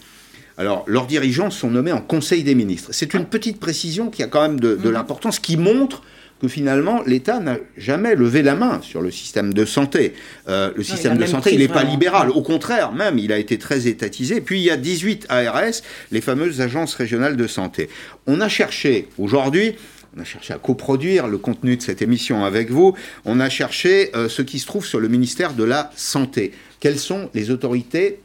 [0.57, 2.89] Alors, leurs dirigeants sont nommés en Conseil des ministres.
[2.93, 6.01] C'est une petite précision qui a quand même de, de l'importance, qui montre
[6.43, 10.13] que finalement, l'État n'a jamais levé la main sur le système de santé.
[10.49, 12.29] Euh, le système de santé, il n'est pas libéral.
[12.31, 14.41] Au contraire, même, il a été très étatisé.
[14.41, 17.87] Puis, il y a 18 ARS, les fameuses agences régionales de santé.
[18.27, 19.75] On a cherché, aujourd'hui,
[20.17, 22.93] on a cherché à coproduire le contenu de cette émission avec vous.
[23.23, 26.51] On a cherché euh, ce qui se trouve sur le ministère de la Santé.
[26.81, 28.19] Quelles sont les autorités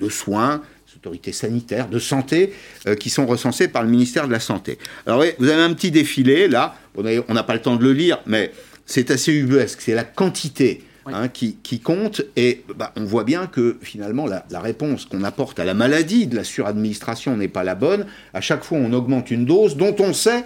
[0.00, 0.62] de soins,
[0.96, 2.52] autorités sanitaires, de santé,
[2.86, 4.78] euh, qui sont recensées par le ministère de la Santé?
[5.06, 8.18] Alors vous avez un petit défilé, là, on n'a pas le temps de le lire,
[8.26, 8.52] mais
[8.86, 10.82] c'est assez ubuesque, c'est la quantité.
[11.04, 11.12] Oui.
[11.16, 15.24] Hein, qui, qui, compte et bah, on voit bien que finalement la, la réponse qu'on
[15.24, 18.06] apporte à la maladie de la suradministration n'est pas la bonne.
[18.32, 20.44] À chaque fois, on augmente une dose dont on sait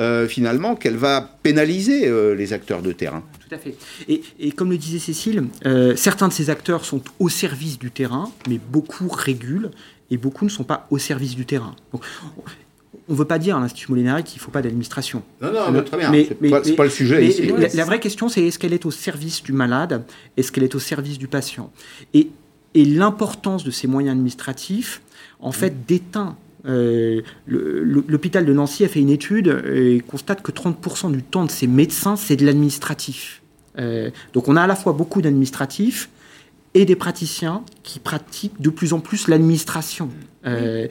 [0.00, 3.24] euh, finalement qu'elle va pénaliser euh, les acteurs de terrain.
[3.48, 3.74] Tout à fait.
[4.08, 7.90] Et, et comme le disait Cécile, euh, certains de ces acteurs sont au service du
[7.90, 9.72] terrain, mais beaucoup régulent
[10.12, 11.74] et beaucoup ne sont pas au service du terrain.
[11.92, 12.04] Donc,
[13.08, 15.22] on ne veut pas dire à l'Institut Molinari qu'il ne faut pas d'administration.
[15.40, 16.10] Non, non, mais, très bien.
[16.10, 17.46] Mais, c'est, pas, pas, le sujet mais ici.
[17.46, 20.04] La, la, vraie question, c'est est-ce qu'elle est au service du malade
[20.36, 21.72] Est-ce qu'elle est au service du patient?
[22.12, 22.28] Et,
[22.74, 25.00] et l'importance de ces moyens administratifs,
[25.40, 25.84] en fait, mmh.
[25.86, 31.44] déteint euh, L'hôpital de Nancy a fait une étude et constate que 30% du temps
[31.44, 33.42] de ses médecins, c'est de l'administratif.
[33.78, 36.10] Euh, donc on a à la fois beaucoup d'administratifs
[36.74, 40.10] et des praticiens qui pratiquent de plus en plus l'administration.
[40.46, 40.88] Euh,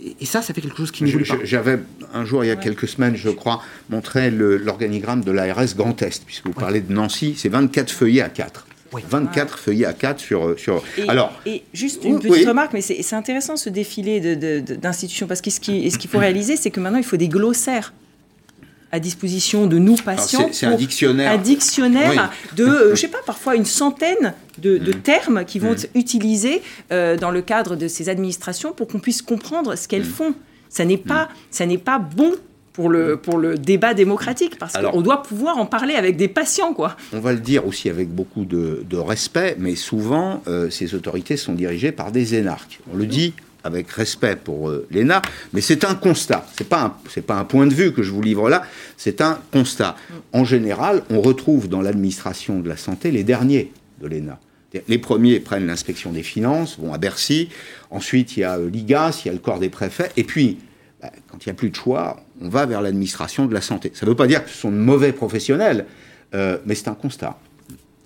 [0.00, 1.38] et ça, ça fait quelque chose qui ne pas.
[1.42, 1.80] J'avais
[2.14, 6.24] un jour, il y a quelques semaines, je crois, montré l'organigramme de l'ARS Grand Est,
[6.24, 8.66] puisque vous parlez de Nancy, c'est 24 feuillets à 4.
[8.92, 9.02] Oui.
[9.08, 9.60] 24 ah.
[9.62, 10.58] feuillets à 4 sur...
[10.58, 10.82] sur...
[10.96, 12.46] Et, Alors, et juste une petite oui.
[12.46, 16.56] remarque, mais c'est intéressant ce défilé d'institutions, parce que ce qu'il ce qu'il faut réaliser,
[16.56, 17.92] c'est que maintenant, il faut des glossaires
[18.90, 20.48] à disposition de nous patients.
[20.52, 21.32] C'est un dictionnaire.
[21.32, 22.56] Un dictionnaire oui.
[22.56, 25.74] de, euh, je sais pas, parfois une centaine de, de termes qui vont mmh.
[25.74, 30.02] être utilisés euh, dans le cadre de ces administrations pour qu'on puisse comprendre ce qu'elles
[30.02, 30.04] mmh.
[30.04, 30.34] font.
[30.70, 32.32] Ça n'est pas, ça n'est pas bon
[32.72, 36.74] pour le, pour le débat démocratique, parce qu'on doit pouvoir en parler avec des patients.
[36.74, 36.96] Quoi.
[37.12, 41.36] On va le dire aussi avec beaucoup de, de respect, mais souvent, euh, ces autorités
[41.36, 42.78] sont dirigées par des énarques.
[42.92, 43.32] On le dit
[43.68, 46.44] avec respect pour euh, l'ENA, mais c'est un constat.
[46.56, 48.64] Ce n'est pas, pas, un point de vue que je vous livre là,
[48.96, 49.96] c'est un constat.
[50.32, 54.40] En général, on retrouve dans l'administration de la santé les derniers de l'ENA.
[54.86, 57.48] Les premiers prennent l'inspection des finances, vont à Bercy.
[57.90, 60.10] Ensuite, il y a euh, l'IGAS, il y a le corps des préfets.
[60.16, 60.58] Et puis,
[61.00, 63.92] bah, quand il n'y a plus de choix, on va vers l'administration de la santé.
[63.94, 65.86] Ça ne veut pas dire que ce sont de mauvais professionnels,
[66.34, 67.38] euh, mais c'est un constat.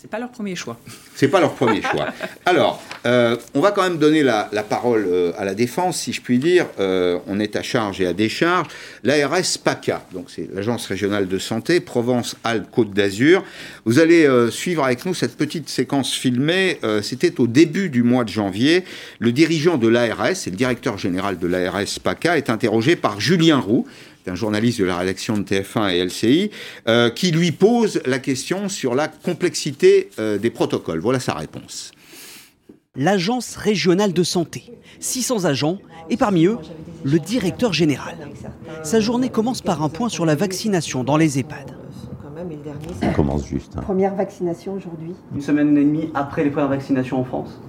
[0.03, 0.77] C'est pas leur premier choix.
[1.15, 2.09] C'est pas leur premier choix.
[2.45, 6.13] Alors, euh, on va quand même donner la, la parole euh, à la défense, si
[6.13, 6.67] je puis dire.
[6.81, 8.67] Euh, on est à charge et à décharge.
[9.05, 13.45] L'ARS PACA, donc c'est l'Agence régionale de santé, Provence-Alpes-Côte d'Azur.
[13.85, 16.81] Vous allez suivre avec nous cette petite séquence filmée.
[17.03, 18.85] C'était au début du mois de janvier.
[19.21, 23.61] Le dirigeant de l'ARS, et le directeur général de l'ARS PACA, est interrogé par Julien
[23.61, 23.87] Roux,
[24.29, 26.51] un journaliste de la rédaction de TF1 et LCI,
[26.89, 31.01] euh, qui lui pose la question sur la complexité euh, des protocoles.
[31.01, 31.93] Voilà sa réponse.
[32.95, 35.79] L'Agence régionale de santé, 600 agents,
[36.11, 36.59] et parmi eux,
[37.05, 38.17] le directeur général.
[38.83, 41.77] Sa journée commence par un point sur la vaccination dans les EHPAD.
[43.01, 43.75] Ça commence juste.
[43.77, 43.83] Hein.
[43.83, 45.15] Première vaccination aujourd'hui.
[45.35, 47.61] Une semaine et demie après les premières vaccinations en France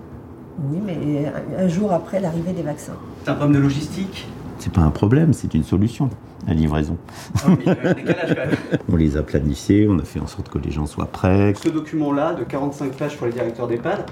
[0.70, 2.98] Oui, mais un jour après l'arrivée des vaccins.
[3.24, 4.28] C'est un problème de logistique?
[4.60, 6.10] C'est pas un problème, c'est une solution
[6.47, 6.97] la livraison.
[7.43, 8.58] Ah oui, décalage, quand même.
[8.91, 11.53] on les a planifiés, on a fait en sorte que les gens soient prêts.
[11.63, 14.06] Ce document-là, de 45 pages pour les directeurs d'EHPAD,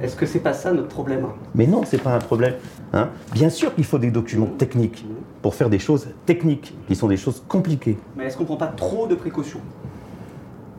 [0.00, 2.54] Est-ce que c'est pas ça notre problème Mais non, c'est pas un problème.
[2.92, 3.08] hein.
[3.32, 5.04] Bien sûr qu'il faut des documents techniques
[5.40, 7.96] pour faire des choses techniques, qui sont des choses compliquées.
[8.16, 9.60] Mais est-ce qu'on prend pas trop de précautions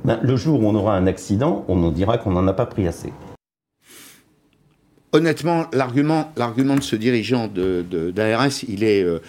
[0.04, 2.65] Ben, le jour où on aura un accident, on nous dira qu'on n'en a pas
[2.65, 3.13] pris assez.
[5.13, 9.19] Honnêtement, l'argument, l'argument de ce dirigeant de, de- d'ARS, il est euh,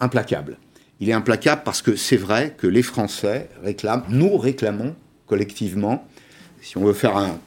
[0.00, 0.58] implacable.
[1.00, 4.94] Il est implacable parce que c'est vrai que les Français réclament, nous réclamons
[5.26, 6.06] collectivement,
[6.62, 7.38] si on veut faire un,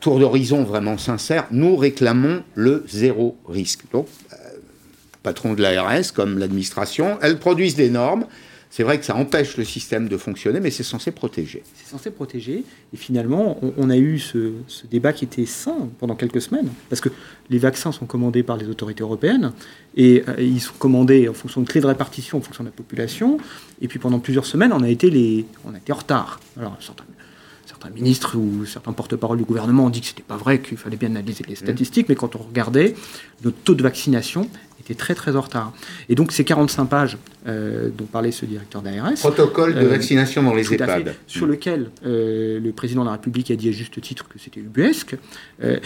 [0.00, 3.82] tour d'horizon vraiment sincère, nous réclamons le zéro risque.
[3.92, 4.36] Donc, euh,
[5.24, 8.26] patron de l'ARS, comme l'administration, elles produisent des normes.
[8.72, 11.64] C'est vrai que ça empêche le système de fonctionner, mais c'est censé protéger.
[11.74, 12.62] C'est censé protéger.
[12.94, 16.68] Et finalement, on, on a eu ce, ce débat qui était sain pendant quelques semaines,
[16.88, 17.08] parce que
[17.50, 19.52] les vaccins sont commandés par les autorités européennes,
[19.96, 22.72] et euh, ils sont commandés en fonction de clés de répartition, en fonction de la
[22.72, 23.38] population.
[23.82, 26.38] Et puis pendant plusieurs semaines, on a été, les, on a été en retard.
[26.56, 27.04] Alors, certains,
[27.66, 30.96] certains ministres ou certains porte-parole du gouvernement ont dit que c'était pas vrai, qu'il fallait
[30.96, 32.94] bien analyser les statistiques, mais quand on regardait,
[33.42, 34.48] notre taux de vaccination
[34.80, 35.72] était très très en retard.
[36.08, 40.42] Et donc ces 45 pages euh, dont parlait ce directeur d'ARS, Protocole de Euh, vaccination
[40.42, 41.14] dans les tout à fait, EHPAD.
[41.26, 44.60] sur lequel euh, le président de la République a dit à juste titre que c'était
[44.60, 45.14] ubuesque,
[45.62, 45.78] euh,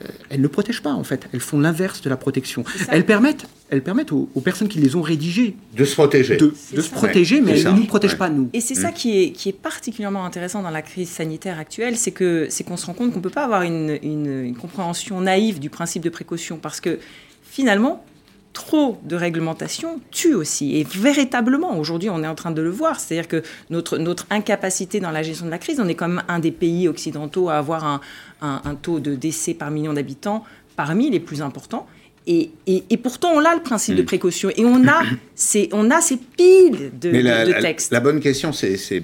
[0.00, 2.64] euh, elles ne protègent pas en fait, elles font l'inverse de la protection.
[2.90, 6.36] Elles permettent, elles permettent aux, aux personnes qui les ont rédigées De se protéger.
[6.36, 7.72] de, se protéger, Ouais, mais elles ça.
[7.72, 8.18] ne nous protègent Ouais.
[8.18, 8.48] pas nous.
[8.52, 12.12] Et c'est ça qui est, qui est particulièrement intéressant dans la crise sanitaire actuelle, c'est
[12.12, 15.20] que c'est qu'on se rend compte qu'on ne peut pas avoir une, une- une compréhension
[15.20, 16.98] naïve du principe de précaution, parce que
[17.42, 18.04] finalement,
[18.64, 20.76] trop de réglementation tue aussi.
[20.78, 25.00] Et véritablement, aujourd'hui, on est en train de le voir, c'est-à-dire que notre, notre incapacité
[25.00, 27.54] dans la gestion de la crise, on est quand même un des pays occidentaux à
[27.54, 28.00] avoir un,
[28.42, 30.44] un- un taux de décès par million d'habitants
[30.76, 31.86] parmi les plus importants.
[32.26, 35.02] Et, et- et pourtant, on a le principe de précaution et on a
[35.34, 37.90] ces, on a ces piles de, Mais la, de la- textes.
[37.92, 39.02] la bonne question, c'est, c'est-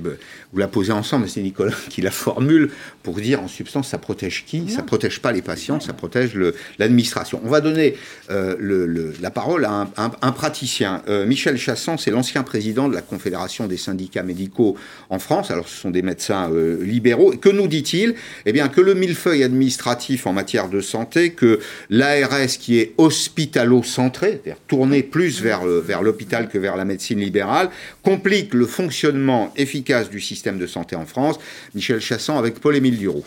[0.53, 2.71] vous la posez ensemble, c'est Nicolas qui la formule
[3.03, 4.69] pour dire en substance, ça protège qui?
[4.71, 6.33] Ça protège pas les patients, ça protège
[6.79, 7.41] l'administration.
[7.45, 7.95] On va donner
[8.31, 11.03] euh, le- le- la parole à un, un- un praticien.
[11.09, 14.77] Euh, Michel Chassan, c'est l'ancien président de la Confédération des syndicats médicaux
[15.11, 15.51] en France.
[15.51, 17.33] Alors, ce sont des médecins euh, libéraux.
[17.33, 18.15] Et que nous dit-il?
[18.45, 24.41] Eh bien, que le millefeuille administratif en matière de santé, que l'ARS qui est hospitalo-centré,
[24.43, 27.71] c'est-à-dire tourné plus vers, vers l'hôpital que vers la médecine libérale,
[28.03, 31.39] complique le fonctionnement efficace du système de santé en France.
[31.75, 33.27] Michel Chassan avec Paul-Émile Duroux.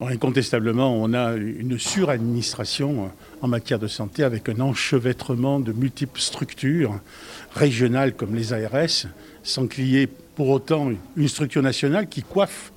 [0.00, 7.00] Incontestablement, on a une suradministration en matière de santé avec un enchevêtrement de multiples structures
[7.54, 9.06] régionales comme les ARS,
[9.42, 12.72] sans qu'il y ait pour autant une structure nationale qui coiffe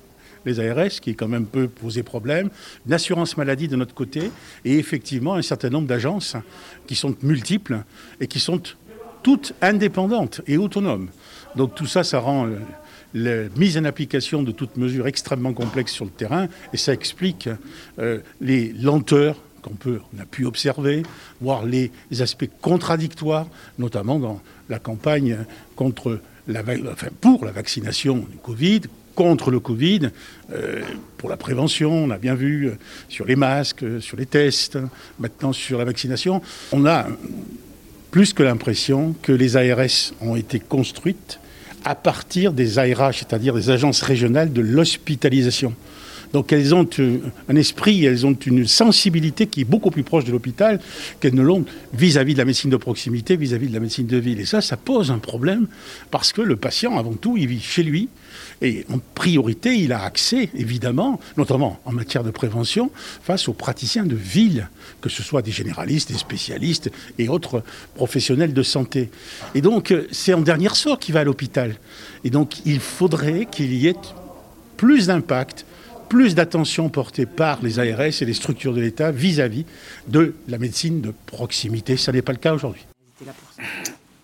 [0.46, 2.48] les ARS, qui quand même peut poser problème,
[2.86, 4.30] une assurance maladie de notre côté,
[4.64, 6.36] et effectivement un certain nombre d'agences
[6.86, 7.82] qui sont multiples
[8.20, 8.62] et qui sont
[9.22, 11.08] toutes indépendantes et autonomes.
[11.56, 12.48] Donc tout ça, ça rend
[13.14, 17.48] la mise en application de toutes mesures extrêmement complexes sur le terrain, et ça explique
[17.98, 19.74] euh, les lenteurs qu'on
[20.18, 21.02] a pu observer,
[21.40, 23.46] voire les aspects contradictoires,
[23.78, 25.38] notamment dans la campagne
[25.76, 26.62] contre la,
[27.20, 28.82] pour la vaccination du Covid,
[29.14, 30.10] contre le Covid,
[30.52, 30.80] euh,
[31.18, 34.78] pour la prévention, on a bien vu euh, sur les masques, sur les tests,
[35.18, 36.40] maintenant sur la vaccination.
[36.72, 37.06] On a
[38.10, 41.38] plus que l'impression que les ARS ont été construites
[41.84, 45.74] à partir des ARH, c'est-à-dire des agences régionales de l'hospitalisation.
[46.32, 46.88] Donc elles ont
[47.48, 50.80] un esprit, elles ont une sensibilité qui est beaucoup plus proche de l'hôpital
[51.20, 54.40] qu'elles ne l'ont vis-à-vis de la médecine de proximité, vis-à-vis de la médecine de ville.
[54.40, 55.66] Et ça, ça pose un problème
[56.10, 58.08] parce que le patient, avant tout, il vit chez lui.
[58.62, 62.90] Et en priorité, il a accès, évidemment, notamment en matière de prévention,
[63.22, 64.68] face aux praticiens de ville,
[65.00, 67.62] que ce soit des généralistes, des spécialistes et autres
[67.94, 69.10] professionnels de santé.
[69.54, 71.76] Et donc, c'est en dernier ressort qu'il va à l'hôpital.
[72.24, 73.96] Et donc, il faudrait qu'il y ait
[74.76, 75.64] plus d'impact,
[76.10, 79.64] plus d'attention portée par les ARS et les structures de l'État vis-à-vis
[80.08, 81.96] de la médecine de proximité.
[81.96, 82.84] Ça n'est pas le cas aujourd'hui.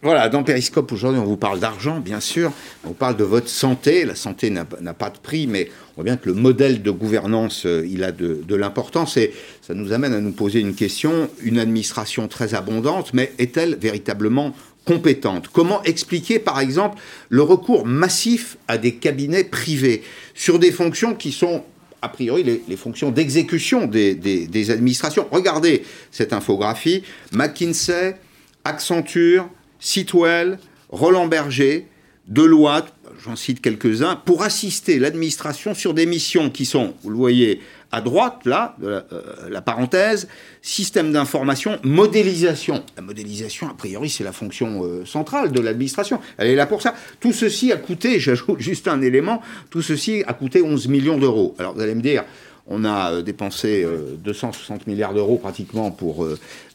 [0.02, 2.52] Voilà, dans Périscope, aujourd'hui, on vous parle d'argent, bien sûr.
[2.84, 4.04] On vous parle de votre santé.
[4.04, 7.66] La santé n'a pas de prix, mais on voit bien que le modèle de gouvernance,
[7.66, 9.16] euh, il a de l'importance.
[9.16, 11.30] Et ça nous amène à nous poser une question.
[11.42, 15.48] Une administration très abondante, mais est-elle véritablement compétente?
[15.52, 20.02] Comment expliquer, par exemple, le recours massif à des cabinets privés
[20.34, 21.62] sur des fonctions qui sont
[22.02, 25.26] a priori les, fonctions d'exécution des administrations.
[25.30, 27.02] Regardez cette infographie.
[27.32, 28.16] McKinsey,
[28.64, 31.86] Accenture, Sitwell, Roland Berger,
[32.28, 32.92] Deloitte,
[33.24, 37.60] j'en cite quelques-uns, pour assister l'administration sur des missions qui sont, vous le voyez
[37.92, 39.02] à droite, là, euh,
[39.48, 40.28] la parenthèse,
[40.62, 42.82] système d'information, modélisation.
[42.96, 46.20] La modélisation, a priori, c'est la fonction euh, centrale de l'administration.
[46.36, 46.94] Elle est là pour ça.
[47.20, 51.54] Tout ceci a coûté, j'ajoute juste un élément, tout ceci a coûté 11 millions d'euros.
[51.58, 52.24] Alors vous allez me dire,
[52.68, 56.26] On a euh, dépensé euh, 260 milliards d'euros pratiquement pour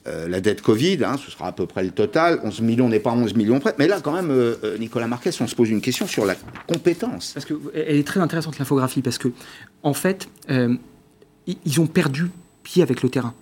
[0.06, 2.40] la dette Covid, hein, ce sera à peu près le total.
[2.44, 3.76] 11 millions n'est pas 11 millions près.
[3.78, 4.34] Mais là, quand même,
[4.80, 7.34] Nicolas Marquez, on se pose une question sur la compétence.
[7.36, 9.28] Parce que elle est très intéressante l'infographie parce que
[9.84, 10.28] en fait,
[11.48, 12.32] ils ont perdu
[12.64, 13.34] pied avec le terrain.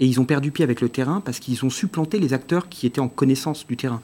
[0.00, 2.86] Et ils ont perdu pied avec le terrain parce qu'ils ont supplanté les acteurs qui
[2.86, 4.00] étaient en connaissance du terrain.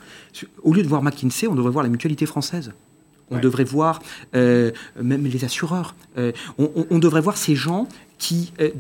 [0.62, 2.72] Au lieu de voir McKinsey, on devrait voir la mutualité française.
[3.30, 4.02] On devrait voir
[4.35, 5.94] euh, même les assureurs.
[6.18, 8.70] Euh, on, on- on devrait voir ces gens qui euh,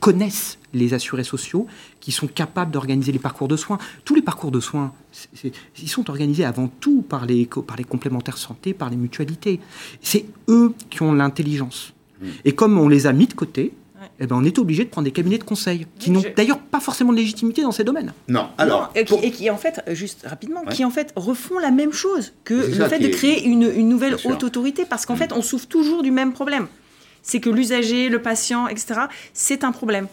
[0.00, 1.66] connaissent les assurés sociaux,
[2.00, 3.78] qui sont capables d'organiser les parcours de soins.
[4.04, 4.92] Tous les parcours de soins,
[5.44, 9.60] ils sont organisés avant tout par les, par les complémentaires santé, par les mutualités.
[10.02, 11.92] C'est eux qui ont l'intelligence.
[12.44, 13.72] Et comme on les a mis de côté,
[14.20, 16.58] eh ben on est obligé de prendre des cabinets de conseil, qui n'ont je- d'ailleurs
[16.58, 18.12] pas forcément de légitimité dans ces domaines.
[18.28, 18.82] Non, alors.
[18.82, 20.72] Non, et, qui, pour- et qui, en fait, juste rapidement, Ouais.
[20.72, 23.88] qui en fait refont la même chose que le fait de est- créer une, une
[23.88, 24.30] nouvelle Bien sûr.
[24.30, 26.66] haute autorité, parce qu'en fait, on souffre toujours du même problème.
[27.22, 29.00] C'est que l'usager, le patient, etc.,
[29.32, 30.06] c'est un problème.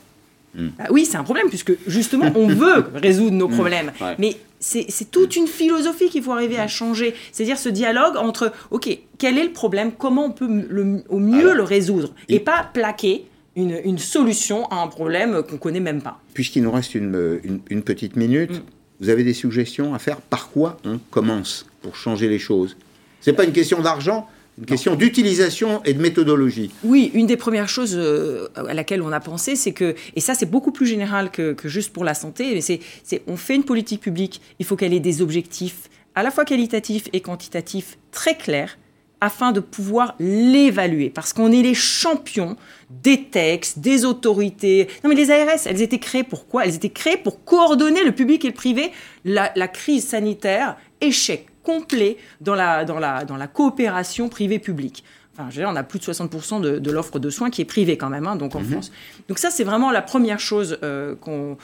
[0.56, 0.68] Mm.
[0.78, 3.92] Bah oui, c'est un problème, puisque justement, on veut résoudre nos problèmes.
[4.02, 4.16] Ouais.
[4.20, 7.14] Mais c'est toute une philosophie qu'il faut arriver à changer.
[7.32, 9.92] C'est-à-dire ce dialogue entre, OK, quel est le problème?
[9.92, 12.14] Comment on peut le- au mieux Alors, le résoudre?
[12.30, 13.26] Et pas plaquer
[13.56, 16.20] une, une solution à un problème qu'on connaît même pas.
[16.34, 18.62] Puisqu'il nous reste une, euh, une- une petite minute, Mm.
[19.02, 20.20] vous avez des suggestions à faire?
[20.20, 22.76] Par quoi on commence pour changer les choses?
[23.22, 26.72] C'est pas une question d'argent, une question d'utilisation et de méthodologie.
[26.84, 30.34] Oui, une des premières choses euh, à laquelle on a pensé, c'est que, et ça
[30.34, 33.56] c'est beaucoup plus général que, que juste pour la santé, mais c'est, c'est on fait
[33.56, 37.98] une politique publique, il faut qu'elle ait des objectifs à la fois qualitatifs et quantitatifs
[38.12, 38.78] très clairs
[39.22, 41.10] afin de pouvoir l'évaluer.
[41.10, 42.56] Parce qu'on est les champions
[42.90, 44.88] des textes, des autorités.
[45.04, 46.66] Non mais les ARS, elles étaient créées pour quoi?
[46.66, 48.92] Elles étaient créées pour coordonner le public et le privé.
[49.24, 55.04] La, la crise sanitaire, échec complet dans la, dans la, dans la coopération privée-publique.
[55.34, 57.62] Enfin, je veux dire, on a plus de 60% de, de l'offre de soins qui
[57.62, 58.92] est privée quand même, hein, donc en France.
[59.28, 61.58] Donc ça, c'est vraiment la première chose euh, qu'on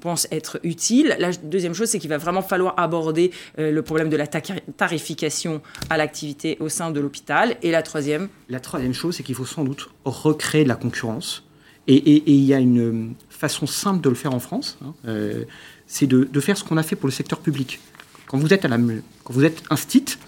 [0.00, 1.16] pense être utile.
[1.18, 4.40] La deuxième chose, c'est qu'il va vraiment falloir aborder euh, le problème de la ta-
[4.76, 7.56] tarification à l'activité au sein de l'hôpital.
[7.62, 11.42] Et la troisième, La troisième chose, c'est qu'il faut sans doute recréer de la concurrence.
[11.88, 14.78] Et, et- et il y a une euh, façon simple de le faire en France,
[14.84, 15.44] hein, euh,
[15.88, 17.80] c'est de, de faire ce qu'on a fait pour le secteur public.
[18.26, 18.76] Quand vous êtes, à la,
[19.24, 20.18] quand vous êtes un STIT,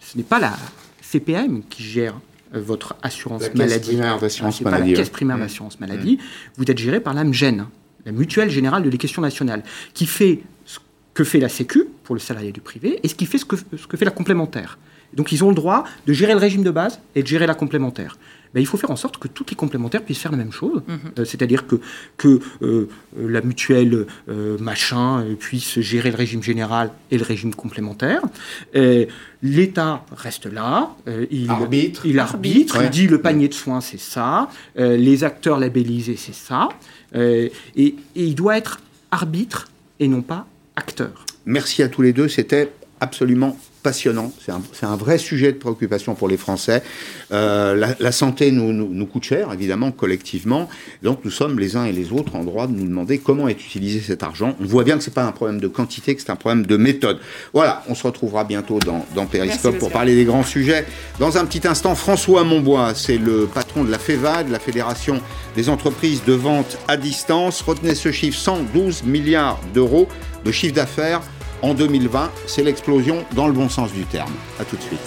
[0.00, 0.56] ce n'est pas la
[1.02, 2.14] CPM qui gère
[2.54, 3.88] euh, votre assurance La maladie.
[3.90, 5.40] primaire d'assurance c'est pas maladie, la caisse primaire Mmh.
[5.40, 6.18] d'assurance maladie.
[6.56, 7.66] Vous êtes géré par l'AMGEN,
[8.04, 9.62] la mutuelle générale de l'éducation nationale,
[9.94, 10.78] qui fait ce
[11.14, 13.56] que fait la Sécu pour le salarié du privé et ce qui fait ce que,
[13.56, 14.78] ce que fait la complémentaire.
[15.14, 17.54] Donc ils ont le droit de gérer le régime de base et de gérer la
[17.54, 18.16] complémentaire.
[18.54, 20.82] Ben, il faut faire en sorte que toutes les complémentaires puissent faire la même chose.
[21.18, 21.76] Euh, C'est-à-dire que,
[22.16, 28.22] que euh, la mutuelle euh, machin puisse gérer le régime général et le régime complémentaire.
[29.42, 30.90] L'État reste là.
[31.08, 32.04] euh, il Arbitre.
[32.04, 32.78] Il arbitre.
[32.78, 32.84] Ouais.
[32.86, 34.50] Il dit le panier de soins, c'est ça.
[34.78, 36.68] Euh, les acteurs labellisés, c'est ça.
[37.14, 37.86] Euh, et,
[38.16, 41.24] et il doit être arbitre et non pas acteur.
[41.46, 44.32] Merci à tous les deux, c'était absolument passionnant.
[44.44, 46.82] C'est un, vrai sujet de préoccupation pour les Français.
[47.32, 50.68] Euh, la, la santé nous, nous, nous coûte cher, évidemment, collectivement.
[51.02, 53.52] Donc nous sommes les uns et les autres en droit de nous demander comment est
[53.64, 54.56] utilisé cet argent.
[54.60, 56.66] On voit bien que ce n'est pas un problème de quantité, que c'est un problème
[56.66, 57.18] de méthode.
[57.52, 60.84] Voilà, on se retrouvera bientôt dans, dans Périscope Merci, pour parler des grands sujets.
[61.18, 65.20] Dans un petit instant, François Monbois, c'est le patron de la FEVAD, la Fédération
[65.56, 67.62] des entreprises de vente à distance.
[67.62, 70.08] Retenez ce chiffre, 112 milliards d'euros
[70.44, 71.22] de chiffre d'affaires
[71.62, 72.30] en 2020.
[72.46, 74.32] C'est l'explosion dans le bon sens du terme.
[74.58, 75.00] A tout de suite.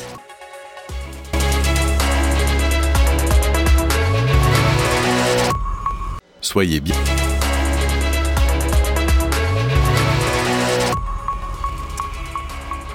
[6.41, 6.95] Soyez bien.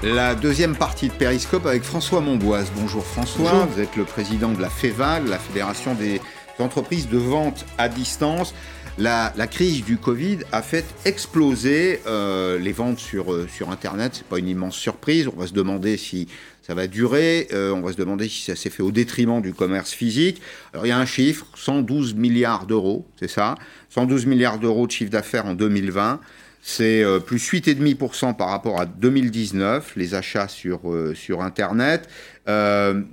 [0.02, 2.70] La deuxième partie de Périscope avec François Monboise.
[2.76, 3.66] Bonjour François, Bonjour.
[3.66, 6.20] vous êtes le président de la FEVAL, la Fédération des
[6.60, 8.54] entreprises de vente à distance.
[8.98, 14.24] La, crise du Covid a fait exploser euh, les ventes sur, euh, sur Internet.
[14.28, 15.28] Pas une immense surprise.
[15.28, 16.26] On va se demander si
[16.62, 17.46] ça va durer.
[17.52, 20.42] Euh, on va se demander si ça s'est fait au détriment du commerce physique.
[20.72, 23.54] Alors il y a un chiffre, 112 milliards d'euros, c'est ça
[23.90, 26.18] 112 milliards d'euros de chiffre d'affaires en 2020.
[26.60, 30.80] C'est euh, plus 8,5% par rapport à 2019, les achats sur,
[31.14, 32.08] sur Internet.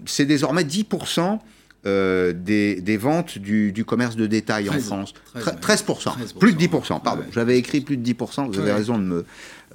[0.06, 1.40] C'est désormais 10%
[1.86, 5.14] euh, des, des ventes du, du commerce de détail en 13, France.
[5.36, 5.60] 13, Tre- ouais.
[5.62, 7.22] 13%, 13%, plus de 10%, pardon.
[7.22, 7.28] ouais.
[7.34, 8.74] J'avais écrit plus de 10%, vous avez Ouais.
[8.78, 9.26] raison de me,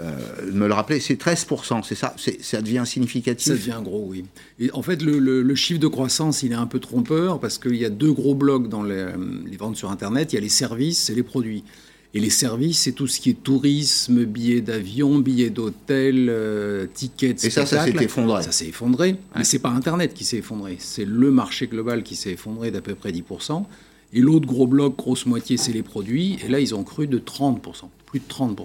[0.00, 0.10] euh,
[0.46, 0.98] de me le rappeler.
[1.00, 3.46] C'est 13%, c'est ça C'est- Ça devient significatif?
[3.46, 4.24] Ça devient gros, oui.
[4.58, 7.58] Et en fait, le, le- le chiffre de croissance, il est un peu trompeur parce
[7.58, 9.06] qu'il y a deux gros blocs dans les,
[9.48, 10.32] les ventes sur Internet.
[10.32, 11.64] Il y a les services et les produits.
[12.12, 17.40] Et les services, c'est tout ce qui est tourisme, billets d'avion, billets d'hôtel, euh, tickets.
[17.40, 18.42] de Et ça, ça s'est effondré.
[18.42, 19.16] Ça s'est effondré.
[19.36, 20.76] Mais c'est pas Internet qui s'est effondré.
[20.80, 23.64] C'est le marché global qui s'est effondré d'à peu près 10%.
[24.12, 26.36] Et l'autre gros bloc, grosse moitié, c'est les produits.
[26.44, 28.56] Et là, ils ont cru de 30%, plus de 30%.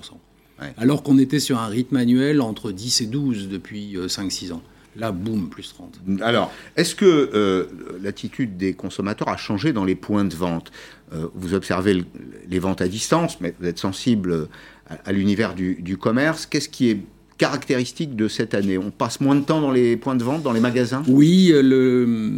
[0.77, 4.63] Alors qu'on était sur un rythme annuel entre 10 et 12 depuis 5-6 ans.
[4.95, 5.99] Là, boum, plus 30.
[6.21, 7.65] Alors, est-ce que euh,
[8.01, 10.71] l'attitude des consommateurs a changé dans les points de vente?
[11.13, 12.03] Euh, Vous observez
[12.49, 14.47] les ventes à distance, mais vous êtes sensible
[14.87, 16.45] à, l'univers du, commerce.
[16.45, 16.99] Qu'est-ce qui est
[17.37, 18.77] caractéristique de cette année?
[18.77, 21.03] On passe moins de temps dans les points de vente, dans les magasins?
[21.07, 22.29] Oui, le,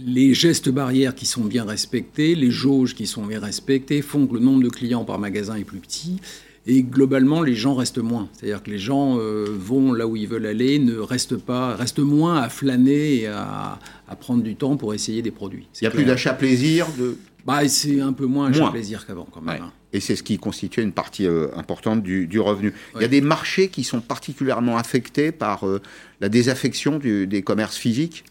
[0.00, 4.34] les gestes barrières qui sont bien respectés, les jauges qui sont bien respectées font que
[4.34, 6.20] le nombre de clients par magasin est plus petit.
[6.68, 8.28] Et globalement, les gens restent moins.
[8.32, 12.00] C'est-à-dire que les gens euh, vont là où ils veulent aller, ne restent pas, restent
[12.00, 13.78] moins à flâner et à,
[14.18, 15.68] prendre du temps pour essayer des produits.
[15.80, 17.16] Il n'y a plus d'achat plaisir de...
[17.44, 19.62] bah, C'est un peu moins achat plaisir qu'avant quand même.
[19.62, 19.72] Hein.
[19.92, 22.74] Et c'est ce qui constitue une partie euh, importante du, revenu.
[22.96, 25.80] Il y a des marchés qui sont particulièrement affectés par euh,
[26.20, 28.24] la désaffection des commerces physiques?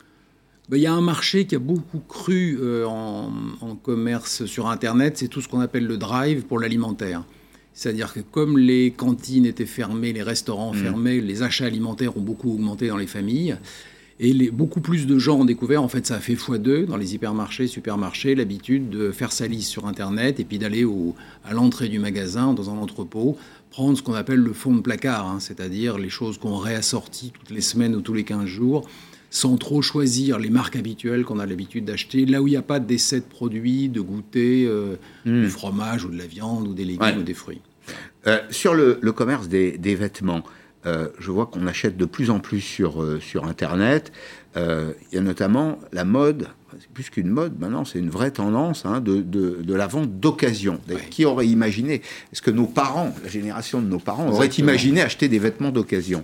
[0.67, 3.31] Bah, il y a un marché qui a beaucoup cru en,
[3.61, 7.23] en, commerce sur Internet, c'est tout ce qu'on appelle le drive pour l'alimentaire.
[7.75, 10.77] C'est-à-dire que comme les cantines étaient fermées, les restaurants mmh.
[10.77, 13.57] fermés, les achats alimentaires ont beaucoup augmenté dans les familles.
[14.17, 16.95] Et les, beaucoup plus de gens ont découvert, en fait, ça a fait x2 dans
[16.95, 20.87] les hypermarchés, supermarchés, l'habitude de faire sa liste sur Internet et puis d'aller
[21.43, 23.37] à l'entrée du magasin, dans un entrepôt,
[23.71, 27.49] prendre ce qu'on appelle le fond de placard, hein, c'est-à-dire les choses qu'on réassortit toutes
[27.49, 28.87] les semaines ou tous les 15 jours,
[29.29, 32.61] sans trop choisir les marques habituelles qu'on a l'habitude d'acheter, là où il n'y a
[32.61, 34.95] pas d'essai de produits, de goûter, euh,
[35.25, 35.41] hmm.
[35.41, 37.61] du fromage ou de la viande ou des légumes ou des fruits.
[38.27, 40.43] Euh, sur le, commerce des, vêtements,
[40.85, 44.11] euh, je vois qu'on achète de plus en plus sur, sur Internet.
[44.55, 46.47] Il y a notamment la mode,
[46.79, 50.79] c'est plus qu'une mode maintenant, c'est une vraie tendance hein, de, de, la vente d'occasion.
[51.11, 52.01] Qui aurait imaginé
[52.31, 56.23] Est-ce que nos parents, la génération de nos parents, auraient imaginé acheter des vêtements d'occasion?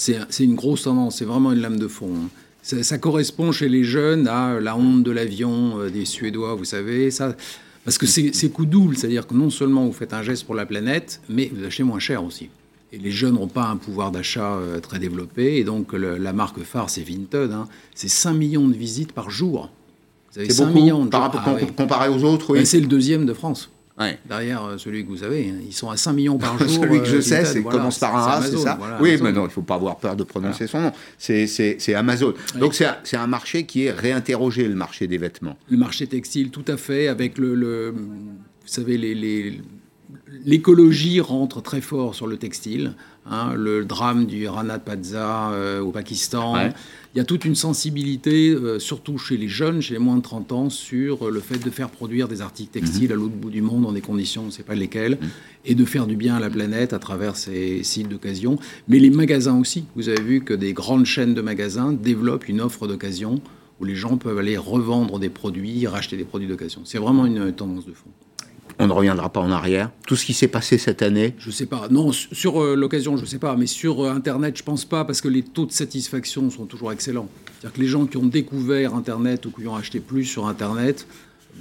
[0.00, 2.10] C'est une grosse tendance, c'est vraiment une lame de fond.
[2.14, 2.28] Hein.
[2.62, 7.10] Ça, correspond chez les jeunes à la honte de l'avion euh, des Suédois, vous savez.
[7.10, 7.34] Ça,
[7.84, 10.66] parce que c'est coup double, c'est-à-dire que non seulement vous faites un geste pour la
[10.66, 12.48] planète, mais vous achetez moins cher aussi.
[12.92, 15.56] Et les jeunes n'ont pas un pouvoir d'achat euh, très développé.
[15.56, 17.52] Et donc, la marque phare, c'est Vinted.
[17.52, 17.68] Hein.
[17.94, 19.70] c'est 5 millions de visites par jour.
[20.32, 22.60] Vous avez 5 millions de par rapport, ah comparé aux autres, oui.
[22.60, 23.70] Ben, c'est le deuxième de France
[24.26, 25.52] derrière euh, celui que vous avez.
[25.66, 26.68] Ils sont à 5 millions par jour.
[26.68, 29.42] celui que je euh, sais, c'est commence par un A, c'est ça Oui, mais non,
[29.42, 30.92] il ne faut pas avoir peur de prononcer son nom.
[31.18, 32.34] C'est Amazon.
[32.56, 35.56] Donc c'est un, marché qui est réinterrogé, le marché des vêtements.
[35.68, 37.90] Le marché textile, tout à fait, avec le...
[37.90, 39.60] vous savez, les,
[40.44, 42.94] l'écologie rentre très fort sur le textile.
[43.30, 46.56] Hein, le drame du Rana Plaza euh, au Pakistan.
[47.12, 50.22] Il y a toute une sensibilité, euh, surtout chez les jeunes, chez les moins de
[50.22, 53.12] 30 ans, sur le fait de faire produire des articles textiles mhm.
[53.12, 55.28] à l'autre bout du monde dans des conditions, on ne sait pas lesquelles, mhm.
[55.64, 58.60] et de faire du bien à la planète à travers ces sites d'occasion.
[58.86, 59.86] Mais les magasins aussi.
[59.96, 63.40] Vous avez vu que des grandes chaînes de magasins développent une offre d'occasion
[63.80, 66.82] où les gens peuvent aller revendre des produits, racheter des produits d'occasion.
[66.84, 68.10] C'est vraiment une tendance de fond
[68.80, 69.90] on ne reviendra pas en arrière.
[70.06, 71.88] Tout ce qui s'est passé cette année Je ne sais pas.
[71.90, 73.54] Non, sur euh, l'occasion, je ne sais pas.
[73.54, 76.64] Mais sur euh, Internet, je ne pense pas parce que les taux de satisfaction sont
[76.64, 77.28] toujours excellents.
[77.44, 81.06] C'est-à-dire que les gens qui ont découvert Internet ou qui ont acheté plus sur Internet,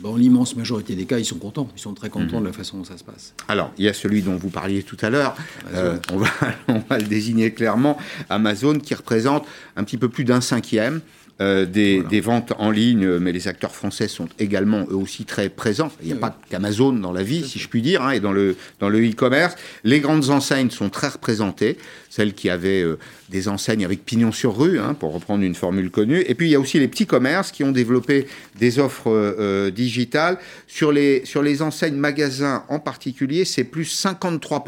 [0.01, 1.67] dans l'immense majorité des cas, ils sont contents.
[1.75, 2.43] Ils sont très contents mhm.
[2.43, 3.33] de la façon dont ça se passe.
[3.49, 5.35] Alors, il y a celui dont vous parliez tout à l'heure.
[5.73, 6.29] Euh, on, va,
[6.69, 7.97] on va le désigner clairement.
[8.29, 9.45] Amazon, qui représente
[9.75, 11.01] un petit peu plus d'un cinquième
[11.41, 15.89] euh, des, ventes en ligne, mais les acteurs français sont également eux aussi très présents.
[16.01, 18.33] Il n'y a pas qu'Amazon dans la vie, si je puis dire, hein, et dans
[18.33, 19.55] le dans le e-commerce.
[19.85, 21.77] Les grandes enseignes sont très représentées,
[22.09, 25.91] celles qui avaient euh, des enseignes avec pignon sur rue, hein, pour reprendre une formule
[25.91, 26.23] connue.
[26.27, 28.27] Et puis il y a aussi les petits commerces qui ont développé
[28.57, 34.65] des offres euh, digitales sur les sur les enseignes magasins en particulier, c'est plus 53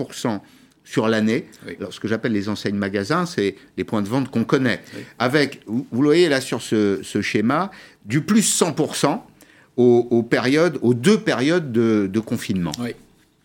[0.92, 1.46] sur l'année.
[1.90, 4.82] Ce que j'appelle les enseignes magasins, c'est les points de vente qu'on connaît.
[5.20, 7.72] Avec, vous, le voyez là sur ce, schéma,
[8.06, 9.22] du plus 100%
[9.78, 12.74] aux, périodes, aux deux périodes de, confinement.
[12.80, 12.90] Oui,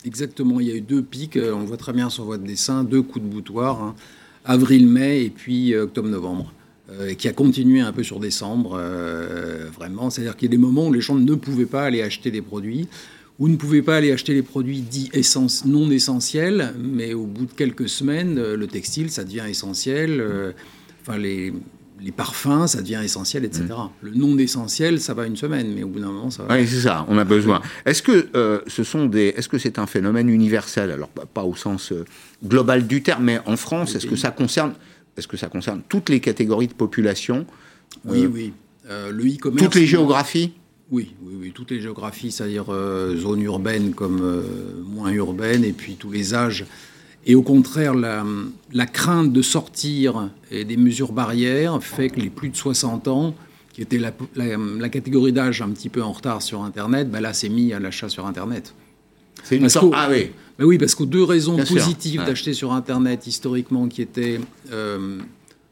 [0.04, 0.58] exactement.
[0.58, 3.02] Il y a eu deux pics, euh, on voit très bien sur votre dessin, deux
[3.02, 3.94] coups de boutoir, hein.
[4.44, 6.52] avril-mai et puis euh, octobre-novembre.
[6.88, 8.80] Euh, qui a continué un peu sur décembre,
[9.76, 10.08] vraiment.
[10.08, 12.42] C'est-à-dire qu'il y a des moments où les gens ne pouvaient pas aller acheter des
[12.42, 12.88] produits.
[13.38, 15.10] Vous ne pouvez pas aller acheter les produits dits
[15.66, 20.20] non essentiels, mais au bout de quelques semaines, euh, le textile, ça devient essentiel.
[20.20, 20.52] Euh,
[21.02, 21.52] enfin, les,
[22.16, 23.64] parfums, ça devient essentiel, etc.
[23.68, 24.06] Mm.
[24.06, 26.56] Le non essentiel, ça va une semaine, mais au bout d'un moment, ça va.
[26.56, 27.60] Oui, c'est ça, on a besoin.
[27.84, 30.90] Est-ce que euh, ce sont des, est-ce que c'est un phénomène universel?
[30.90, 31.92] Alors, pas au sens
[32.42, 34.72] global du terme, mais en France, est-ce que ça concerne,
[35.18, 37.44] est-ce que ça concerne toutes les catégories de population?
[38.06, 38.52] Oui, oui.
[38.88, 39.62] le e-commerce.
[39.62, 40.52] Toutes les géographies?
[40.90, 44.42] Oui, oui, oui, toutes les géographies, c'est-à-dire euh, zones urbaines comme euh,
[44.84, 46.64] moins urbaines, et puis tous les âges.
[47.28, 52.50] Et au contraire, la, crainte de sortir et des mesures barrières fait que les plus
[52.50, 53.34] de 60 ans
[53.72, 57.20] qui était la, la- la catégorie d'âge un petit peu en retard sur Internet, ben
[57.20, 58.74] là, c'est mis à l'achat sur Internet.
[59.42, 59.92] C'est une sorte.
[59.92, 60.30] Ah oui.
[60.58, 62.26] Ben oui, parce qu'aux deux raisons Bien positives ouais.
[62.26, 64.40] d'acheter sur Internet historiquement qui étaient
[64.72, 65.18] euh,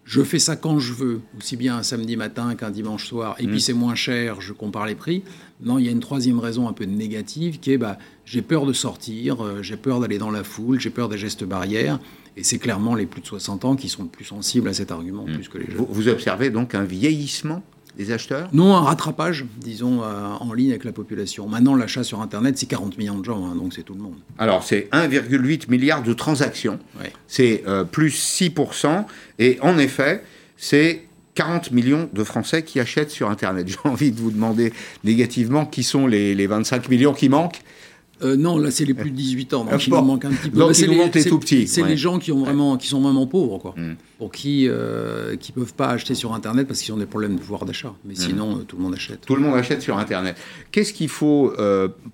[0.05, 3.47] je fais ça quand je veux, aussi bien un samedi matin qu'un dimanche soir, et
[3.47, 3.51] Mm.
[3.51, 5.23] puis c'est moins cher, je compare les prix.
[5.63, 8.67] Non, il y a une troisième raison un peu négative qui est bah, j'ai peur
[8.67, 11.99] de sortir, euh, j'ai peur d'aller dans la foule, j'ai peur des gestes barrières.
[12.37, 15.25] Et c'est clairement les plus de 60 ans qui sont plus sensibles à cet argument,
[15.25, 15.77] plus que les jeunes.
[15.77, 17.63] Vous, vous observez donc un vieillissement
[17.97, 18.49] des acheteurs?
[18.53, 21.49] Non, un rattrapage, disons, euh, en ligne avec la population.
[21.49, 24.17] Maintenant, l'achat sur Internet, c'est 40 millions de gens, hein, donc c'est tout le monde.
[24.39, 26.79] Alors, c'est 1,8 milliard de transactions.
[27.01, 27.13] Ouais.
[27.27, 29.05] C'est euh, plus 6%.
[29.39, 30.23] Et en effet,
[30.57, 33.69] c'est 40 millions de Français qui achètent sur Internet.
[33.85, 34.73] J'ai envie de vous demander
[35.05, 37.61] négativement qui sont les, les 25 millions qui manquent.
[38.25, 40.01] Euh, non, là, c'est les plus de 18 ans, donc Ah, il bon.
[40.01, 40.59] nous manque un petit peu.
[40.59, 41.89] Donc, c'est les tout petits, C'est ouais.
[41.91, 43.75] les gens qui, ont vraiment, qui sont vraiment pauvres, quoi.
[43.77, 43.95] Mm.
[44.19, 47.41] Pour qui euh, qui peuvent pas acheter sur Internet parce qu'ils ont des problèmes de
[47.41, 47.89] pouvoir d'achat.
[47.89, 48.09] Mm.
[48.09, 49.21] Mais sinon, euh, tout le monde achète.
[49.27, 50.37] Tout le monde achète sur Internet.
[50.73, 51.53] Qu'est-ce qu'il faut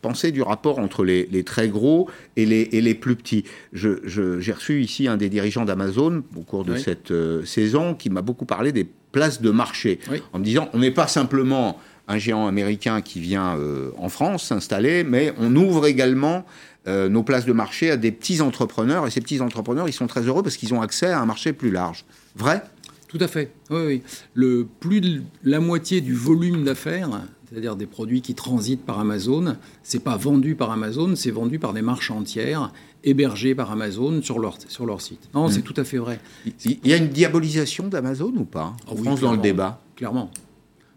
[0.02, 3.44] penser du rapport entre les, les très gros et les, et les plus petits?
[3.72, 6.80] Je- je- J'ai reçu ici un des dirigeants d'Amazon au cours de Oui.
[6.82, 7.12] cette
[7.44, 10.18] saison qui m'a beaucoup parlé des places de marché, Oui.
[10.32, 11.78] en me disant on n'est pas simplement
[12.10, 16.44] un géant américain qui vient euh, en France s'installer, mais on ouvre également
[16.88, 20.06] euh, nos places de marché à des petits entrepreneurs, et ces petits entrepreneurs, ils sont
[20.08, 22.04] très heureux parce qu'ils ont accès à un marché plus large.
[22.36, 22.62] Vrai?
[23.08, 23.52] Tout à fait.
[23.70, 24.02] Oui, oui.
[24.34, 27.10] Le, plus de la moitié du volume d'affaires,
[27.48, 31.72] c'est-à-dire des produits qui transitent par Amazon, c'est pas vendu par Amazon, c'est vendu par
[31.72, 32.72] des marches entières
[33.04, 35.28] hébergées par Amazon sur leur, sur leur site.
[35.34, 35.52] Non, Mm.
[35.52, 36.20] c'est tout à fait vrai.
[36.46, 38.74] Il il y a une diabolisation d'Amazon ou pas?
[38.86, 39.80] Ah En oui, France, dans le débat?
[39.96, 40.30] Clairement.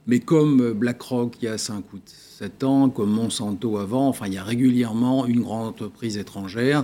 [0.08, 4.28] Mais comme euh, BlackRock il y a 5 ou 7 ans, comme Monsanto avant, enfin,
[4.28, 6.84] il y a régulièrement une grande entreprise étrangère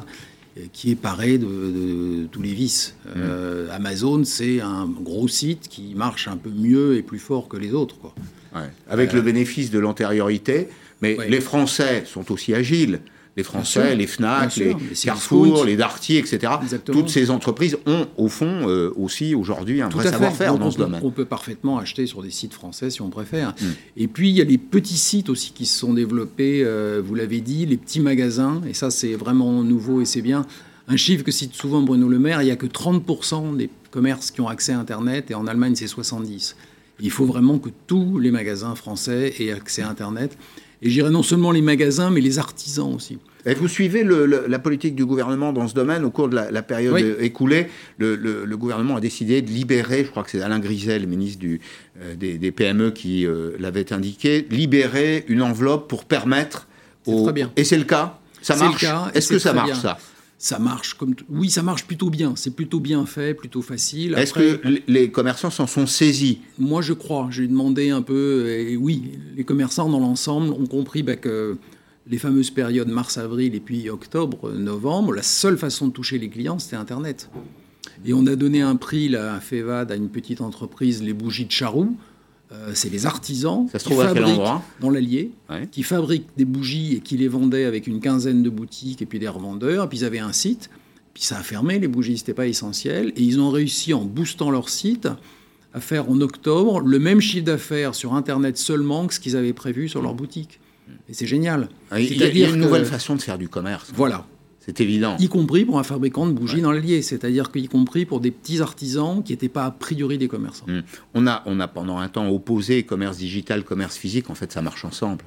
[0.58, 2.96] euh, qui est parée de, de tous les vices.
[3.18, 7.58] Euh, Amazon, c'est un gros site qui marche un peu mieux et plus fort que
[7.58, 7.98] les autres.
[8.00, 8.14] Quoi.
[8.56, 10.70] Ouais, Avec le bénéfice de l'antériorité,
[11.02, 11.30] mais Ouais.
[11.30, 13.00] les Français sont aussi agiles.
[13.40, 16.52] Les Français, les FNAC, les Carrefour, les Darty, etc.
[16.62, 17.00] Exactement.
[17.00, 20.72] Toutes ces entreprises ont, au fond, euh, aussi aujourd'hui un Tout vrai savoir-faire dans on
[20.72, 21.00] ce domaine.
[21.06, 23.52] On peut parfaitement acheter sur des sites français si on préfère.
[23.52, 23.66] Mm.
[23.96, 27.16] Et puis il y a les petits sites aussi qui se sont développés, euh, vous
[27.16, 30.46] l'avez dit, les petits magasins, et ça c'est vraiment nouveau et c'est bien.
[30.90, 34.32] Un chiffre que cite souvent Bruno Le Maire, il n'y a que 30% des commerces
[34.32, 36.56] qui ont accès à Internet, et en Allemagne c'est 70%.
[37.02, 40.38] Il faut vraiment que tous les magasins français aient accès à Internet.
[40.82, 43.18] Et je dirais non seulement les magasins, mais les artisans aussi.
[43.46, 46.36] Et vous suivez le- le- la politique du gouvernement dans ce domaine au cours de
[46.36, 47.06] la, la période Oui.
[47.20, 47.68] écoulée.
[47.98, 51.62] Le, gouvernement a décidé de libérer, je crois que c'est Alain Griset, le ministre du,
[52.02, 56.68] euh, des, des PME, qui euh, l'avait indiqué, libérer une enveloppe pour permettre
[57.06, 57.24] C'est aux...
[57.24, 57.52] très bien.
[57.56, 58.84] Et c'est le cas Ça marche
[59.14, 59.76] Est-ce que ça marche, bien.
[59.80, 59.98] ça
[60.38, 62.34] Ça marche comme oui, ça marche plutôt bien.
[62.36, 64.16] C'est plutôt bien fait, plutôt facile.
[64.18, 66.40] Est-ce que les commerçants s'en sont saisis?
[66.58, 67.30] Moi, je crois.
[67.32, 69.04] J'ai demandé un peu, et oui,
[69.38, 71.58] les commerçants dans l'ensemble ont compris bah, que
[72.10, 76.76] les fameuses périodes mars-avril et puis octobre-novembre, la seule façon de toucher les clients, c'était
[76.76, 77.30] Internet.
[78.06, 81.46] Et on a donné un prix là, à FEVAD à une petite entreprise, les bougies
[81.46, 81.96] de Charroux.
[82.52, 84.64] Euh, c'est les artisans Ça se qui trouve à quel fabriquent endroit?
[84.80, 85.68] dans l'Allier, Ouais.
[85.72, 89.20] qui fabriquent des bougies et qui les vendaient avec une quinzaine de boutiques et puis
[89.20, 89.86] des revendeurs.
[89.86, 90.72] Et puis ils avaient un site.
[91.14, 93.10] Puis ça a fermé, les bougies, c'était pas essentiel.
[93.18, 95.08] Et ils ont réussi, en boostant leur site,
[95.76, 99.54] à faire en octobre le même chiffre d'affaires sur Internet seulement que ce qu'ils avaient
[99.54, 100.60] prévu sur leur boutique.
[101.10, 101.70] Et c'est génial.
[101.98, 103.92] Il y a- il y a une que- nouvelle façon de faire du commerce.
[103.96, 104.26] Voilà.
[104.60, 105.18] C'est évident.
[105.20, 107.02] Y compris pour un fabricant de bougies dans l'Allier.
[107.02, 110.66] C'est-à-dire qu'y compris pour des petits artisans qui n'étaient pas a priori des commerçants.
[110.68, 110.82] Mm.
[111.16, 114.30] On, a, on a pendant un temps opposé commerce digital, commerce physique.
[114.30, 115.26] En fait, ça marche ensemble.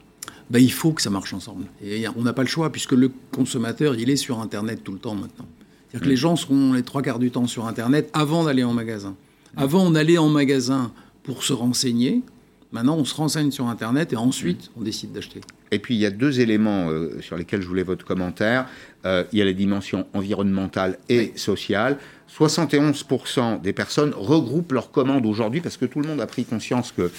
[0.51, 1.65] Ben, il faut que ça marche ensemble.
[1.85, 4.99] Et on n'a pas le choix, puisque le consommateur, il est sur Internet tout le
[4.99, 5.47] temps maintenant.
[5.89, 8.73] C'est-à-dire que les gens seront les trois quarts du temps sur Internet avant d'aller en
[8.75, 9.17] magasin.
[9.57, 10.93] Avant, on allait en magasin
[11.25, 12.23] pour se renseigner.
[12.73, 15.43] Maintenant, on se renseigne sur Internet et ensuite, on décide d'acheter.
[15.71, 18.67] Et puis, il y a deux éléments euh, sur lesquels je voulais votre commentaire.
[19.05, 21.99] Euh, il y a la dimension environnementale et sociale.
[22.35, 26.93] 71% des personnes regroupent leurs commandes aujourd'hui parce que tout le monde a pris conscience
[26.93, 27.11] que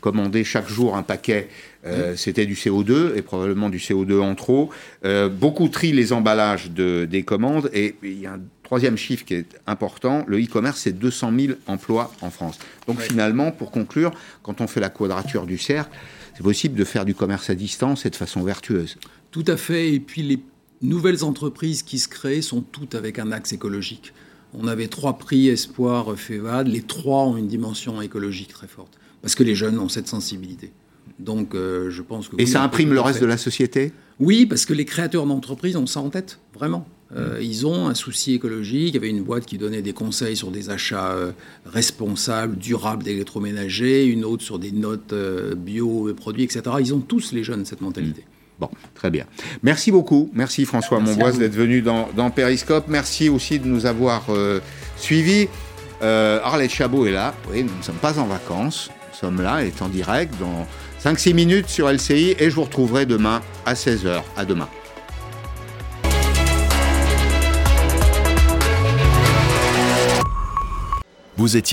[0.00, 1.48] commander chaque jour un paquet,
[1.86, 4.70] euh, c'était du CO2 et probablement du CO2 en trop.
[5.04, 9.24] Euh, beaucoup trient les emballages de, des commandes et il y a un troisième chiffre
[9.24, 12.58] qui est important, le e-commerce, c'est 200 000 emplois en France.
[12.86, 13.04] Donc Ouais.
[13.04, 15.90] finalement, pour conclure, quand on fait la quadrature du cercle,
[16.36, 18.96] c'est possible de faire du commerce à distance et de façon vertueuse.
[19.32, 19.92] Tout à fait.
[19.92, 20.38] Et puis, les
[20.82, 24.12] nouvelles entreprises qui se créent sont toutes avec un axe écologique.
[24.54, 26.68] On avait trois prix Espoir, FEVAD.
[26.68, 28.98] Les trois ont une dimension écologique très forte.
[29.22, 30.72] Parce que les jeunes ont cette sensibilité.
[31.18, 32.36] Donc, euh, je pense que.
[32.36, 33.24] Et oui, ça imprime le reste fait.
[33.24, 33.92] de la société?
[34.18, 36.86] Oui, parce que les créateurs d'entreprises ont ça en tête, vraiment.
[37.16, 38.88] Euh, ils ont un souci écologique.
[38.88, 41.32] Il y avait une boîte qui donnait des conseils sur des achats euh,
[41.66, 46.62] responsables, durables d'électroménager, une autre sur des notes euh, bio, produits, etc.
[46.78, 48.24] Ils ont tous, les jeunes, cette mentalité.
[48.60, 49.24] Bon, très bien.
[49.62, 50.30] Merci beaucoup.
[50.34, 52.84] Merci François Merci Monboise d'être venu dans, dans Periscope.
[52.88, 54.60] Merci aussi de nous avoir euh,
[54.98, 55.48] suivis.
[56.02, 57.34] Euh, Arlette Chabot est là.
[57.50, 58.90] Oui, nous ne sommes pas en vacances.
[59.20, 60.66] Sommes là, est en direct dans
[61.04, 64.22] 5-6 minutes sur LCI et je vous retrouverai demain à 16h.
[64.34, 64.66] À demain.
[71.36, 71.68] Vous étiez